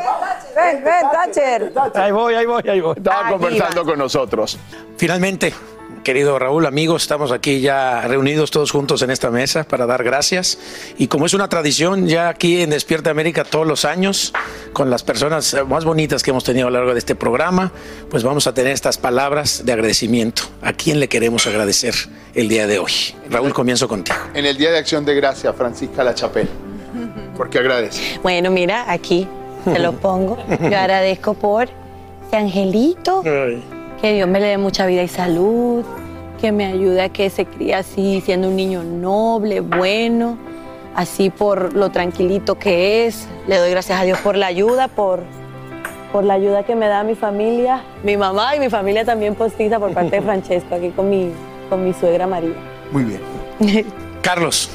[0.54, 1.72] ven, ven, Thatcher.
[1.94, 2.94] Ahí voy, ahí voy, ahí voy.
[2.96, 4.58] Estaba conversando con nosotros.
[4.96, 5.54] Finalmente,
[6.04, 10.58] querido Raúl, amigos, estamos aquí ya reunidos todos juntos en esta mesa para dar gracias.
[10.98, 14.32] Y como es una tradición ya aquí en Despierta América todos los años,
[14.74, 17.72] con las personas más bonitas que hemos tenido a lo largo de este programa,
[18.10, 20.42] pues vamos a tener estas palabras de agradecimiento.
[20.62, 21.94] ¿A quién le queremos agradecer
[22.34, 22.92] el día de hoy?
[23.30, 24.18] Raúl, comienzo contigo.
[24.34, 26.50] En el Día de Acción de Gracia, Francisca La Chapelle.
[27.34, 28.20] ¿Por qué agradece?
[28.22, 29.26] Bueno, mira, aquí
[29.64, 30.36] te lo pongo.
[30.60, 31.68] Yo agradezco por
[32.28, 33.22] ese angelito,
[34.04, 35.82] que Dios me le dé mucha vida y salud,
[36.38, 40.36] que me ayude a que se críe así, siendo un niño noble, bueno,
[40.94, 43.26] así por lo tranquilito que es.
[43.46, 45.22] Le doy gracias a Dios por la ayuda, por,
[46.12, 49.80] por la ayuda que me da mi familia, mi mamá y mi familia también postiza
[49.80, 51.30] por parte de Francesco, aquí con mi,
[51.70, 52.56] con mi suegra María.
[52.92, 53.86] Muy bien.
[54.20, 54.68] Carlos.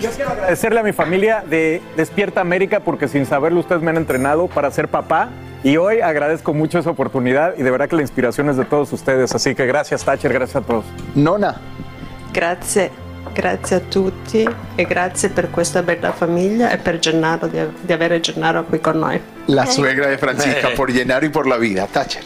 [0.00, 3.96] Yo quiero agradecerle a mi familia de Despierta América porque sin saberlo ustedes me han
[3.96, 5.28] entrenado para ser papá
[5.66, 8.92] y hoy agradezco mucho esa oportunidad y de verdad que la inspiración es de todos
[8.92, 9.34] ustedes.
[9.34, 10.84] Así que gracias Thatcher, gracias a todos.
[11.16, 11.56] Nona.
[12.32, 12.92] Grazie,
[13.34, 18.20] grazie a tutti e grazie per questa bella famiglia e per Gennaro, di, di avere
[18.20, 19.20] Gennaro qui con noi.
[19.46, 21.88] La suegra de Francisca por llenar y por la vida.
[21.90, 22.22] Thatcher.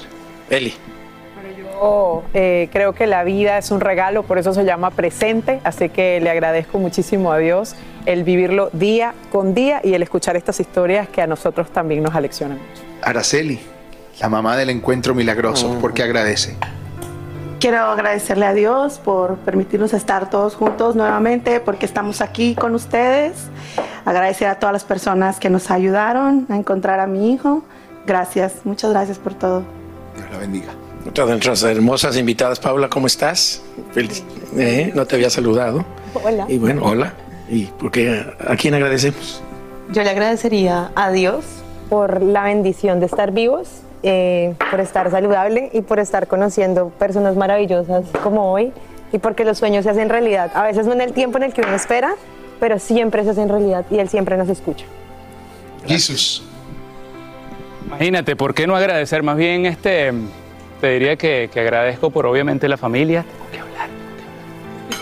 [0.50, 0.89] Eli.
[1.80, 5.88] Yo eh, creo que la vida es un regalo, por eso se llama presente, así
[5.88, 7.74] que le agradezco muchísimo a Dios
[8.04, 12.14] el vivirlo día con día y el escuchar estas historias que a nosotros también nos
[12.14, 12.82] aleccionan mucho.
[13.02, 13.60] Araceli,
[14.20, 15.78] la mamá del encuentro milagroso.
[15.80, 16.54] ¿Por qué agradece?
[17.60, 23.48] Quiero agradecerle a Dios por permitirnos estar todos juntos nuevamente, porque estamos aquí con ustedes.
[24.04, 27.64] Agradecer a todas las personas que nos ayudaron a encontrar a mi hijo.
[28.06, 29.62] Gracias, muchas gracias por todo.
[30.16, 30.68] Dios la bendiga.
[31.08, 33.62] Otra de nuestras hermosas invitadas, Paula, ¿cómo estás?
[33.92, 34.22] Feliz.
[34.56, 35.84] Eh, no te había saludado.
[36.14, 36.46] Hola.
[36.48, 37.14] Y bueno, hola.
[37.48, 38.24] ¿Y por qué?
[38.46, 39.42] ¿A quién agradecemos?
[39.90, 41.44] Yo le agradecería a Dios
[41.88, 43.68] por la bendición de estar vivos,
[44.02, 48.72] eh, por estar saludable y por estar conociendo personas maravillosas como hoy
[49.12, 50.52] y porque los sueños se hacen realidad.
[50.54, 52.14] A veces no en el tiempo en el que uno espera,
[52.60, 54.84] pero siempre se hace en realidad y Él siempre nos escucha.
[55.86, 56.44] Jesús.
[57.86, 59.22] Imagínate, ¿por qué no agradecer?
[59.22, 60.12] Más bien, este,
[60.80, 63.24] te diría que, que agradezco por obviamente la familia.
[63.24, 63.88] Tengo que hablar.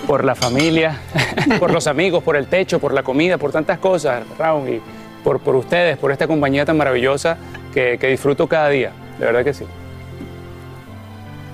[0.07, 0.99] Por la familia,
[1.59, 4.81] por los amigos, por el techo, por la comida, por tantas cosas, Raúl, y
[5.23, 7.37] por, por ustedes, por esta compañía tan maravillosa
[7.73, 8.93] que, que disfruto cada día.
[9.19, 9.65] De verdad que sí.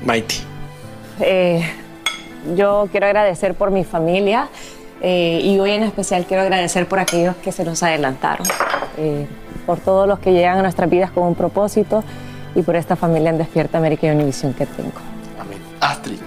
[0.04, 0.36] Mighty.
[1.20, 1.62] Eh,
[2.56, 4.48] yo quiero agradecer por mi familia
[5.00, 8.46] eh, y hoy en especial quiero agradecer por aquellos que se nos adelantaron,
[8.98, 9.26] eh,
[9.66, 12.04] por todos los que llegan a nuestras vidas con un propósito
[12.54, 14.92] y por esta familia en Despierta América y Univisión que tengo.
[15.80, 16.18] Astrid.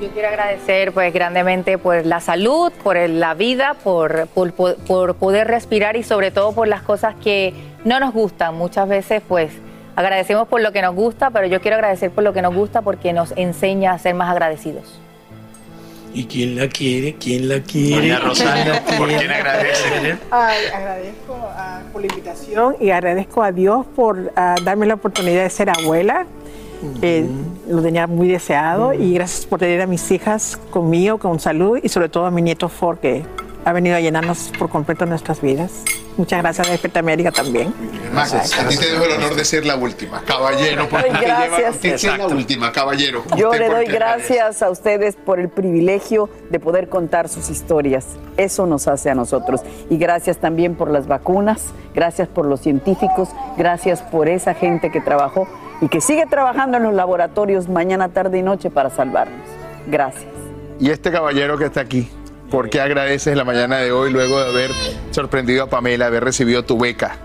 [0.00, 5.14] Yo quiero agradecer pues grandemente por la salud, por la vida, por, por, por- por
[5.16, 7.52] poder respirar y sobre todo por las cosas que
[7.84, 8.54] no nos gustan.
[8.54, 9.52] Muchas veces pues
[9.96, 12.80] agradecemos por lo que nos gusta, pero yo quiero agradecer por lo que nos gusta
[12.80, 14.98] porque nos enseña a ser más agradecidos.
[16.12, 17.14] ¿Y quién la quiere?
[17.14, 18.08] ¿Quién la quiere?
[18.08, 20.18] Doña Rosario, ¿por quién agradece?
[20.30, 21.36] Ay, agradezco
[21.92, 26.26] por la invitación y agradezco a Dios por ah, darme la oportunidad de ser abuela.
[27.02, 27.26] Eh,
[27.68, 31.88] lo tenía muy deseado y gracias por tener a mis hijas conmigo, con salud y
[31.90, 33.22] sobre todo a mi nieto Ford que
[33.64, 35.84] ha venido a llenarnos por completo nuestras vidas.
[36.16, 37.72] Muchas gracias a Despierta América también.
[38.12, 40.22] Max, a ti te dejo el honor de ser la última.
[40.24, 41.74] Caballero, porque lleva gracias.
[41.76, 43.24] usted es la última, caballero.
[43.36, 48.06] Yo ¿Usted le doy gracias a ustedes por el privilegio de poder contar sus historias.
[48.36, 49.62] Eso nos hace a nosotros.
[49.88, 55.00] Y gracias también por las vacunas, gracias por los científicos, gracias por esa gente que
[55.00, 55.48] trabajó
[55.80, 59.40] y que sigue trabajando en los laboratorios mañana, tarde y noche para salvarnos.
[59.86, 60.26] Gracias.
[60.78, 62.10] Y este caballero que está aquí,
[62.50, 64.70] ¿por qué agradeces la mañana de hoy luego de haber
[65.10, 67.16] sorprendido a Pamela, haber recibido tu beca?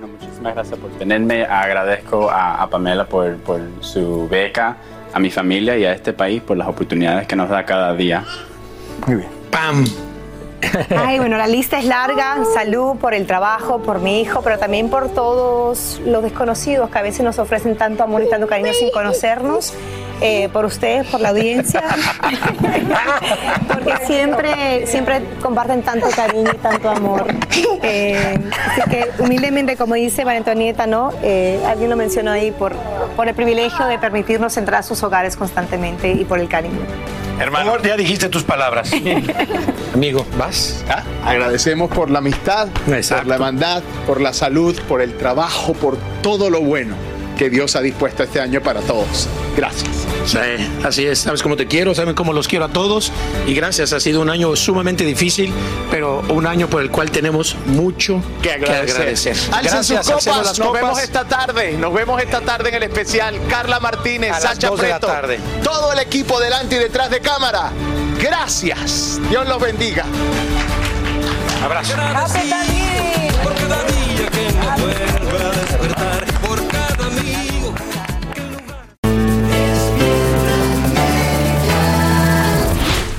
[0.00, 1.44] Muchísimas gracias por tenerme.
[1.44, 4.76] Agradezco a, a Pamela por, por su beca,
[5.12, 8.24] a mi familia y a este país por las oportunidades que nos da cada día.
[9.06, 9.28] Muy bien.
[9.50, 9.84] ¡Pam!
[10.96, 12.38] Ay, bueno, la lista es larga.
[12.54, 17.02] Salud por el trabajo, por mi hijo, pero también por todos los desconocidos que a
[17.02, 19.74] veces nos ofrecen tanto amor y tanto cariño sin conocernos.
[20.20, 21.80] Eh, por ustedes, por la audiencia.
[23.68, 27.26] Porque siempre, siempre comparten tanto cariño y tanto amor.
[27.82, 28.36] Eh,
[28.66, 31.12] así que humildemente, como dice María Antonieta, ¿no?
[31.22, 32.74] Eh, alguien lo mencionó ahí por,
[33.14, 36.80] por el privilegio de permitirnos entrar a sus hogares constantemente y por el cariño.
[37.38, 38.90] Hermano, ya dijiste tus palabras.
[39.94, 40.84] Amigo, ¿vas?
[40.88, 45.96] Ah, Agradecemos por la amistad, por la hermandad, por la salud, por el trabajo, por
[46.22, 46.94] todo lo bueno
[47.38, 49.28] que Dios ha dispuesto este año para todos.
[49.56, 49.88] Gracias.
[50.26, 50.38] Sí,
[50.84, 51.20] así es.
[51.20, 53.12] Sabes cómo te quiero, saben cómo los quiero a todos.
[53.46, 55.52] Y gracias, ha sido un año sumamente difícil,
[55.90, 59.36] pero un año por el cual tenemos mucho que agradecer.
[59.52, 60.26] Alcen sus Gracias, copas.
[60.46, 60.82] las Nos copas.
[60.82, 61.72] vemos esta tarde.
[61.78, 63.38] Nos vemos esta tarde en el especial.
[63.48, 65.38] Carla Martínez, A Sacha dos de la Preto, tarde.
[65.62, 67.70] todo el equipo delante y detrás de cámara.
[68.20, 69.20] Gracias.
[69.30, 70.04] Dios los bendiga.
[71.64, 71.94] Abrazo.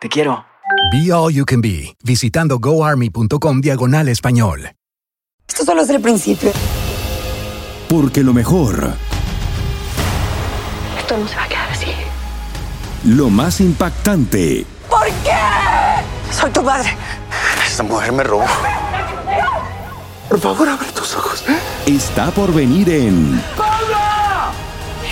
[0.00, 0.44] Te quiero.
[0.92, 4.70] Be All You Can Be, visitando goarmy.com diagonal español.
[5.48, 6.52] Esto solo es el principio.
[7.88, 8.92] Porque lo mejor,
[10.98, 11.86] Esto no se va a quedar así.
[13.04, 16.32] lo más impactante, ¿Por qué?
[16.32, 16.90] Soy tu madre.
[17.66, 18.44] Esta mujer me robó.
[20.28, 21.42] Por favor, abre tus ojos.
[21.86, 23.96] Está por venir en ¡Pablo!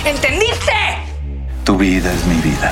[0.05, 0.71] ¿Entendiste?
[1.63, 2.71] Tu vida es mi vida.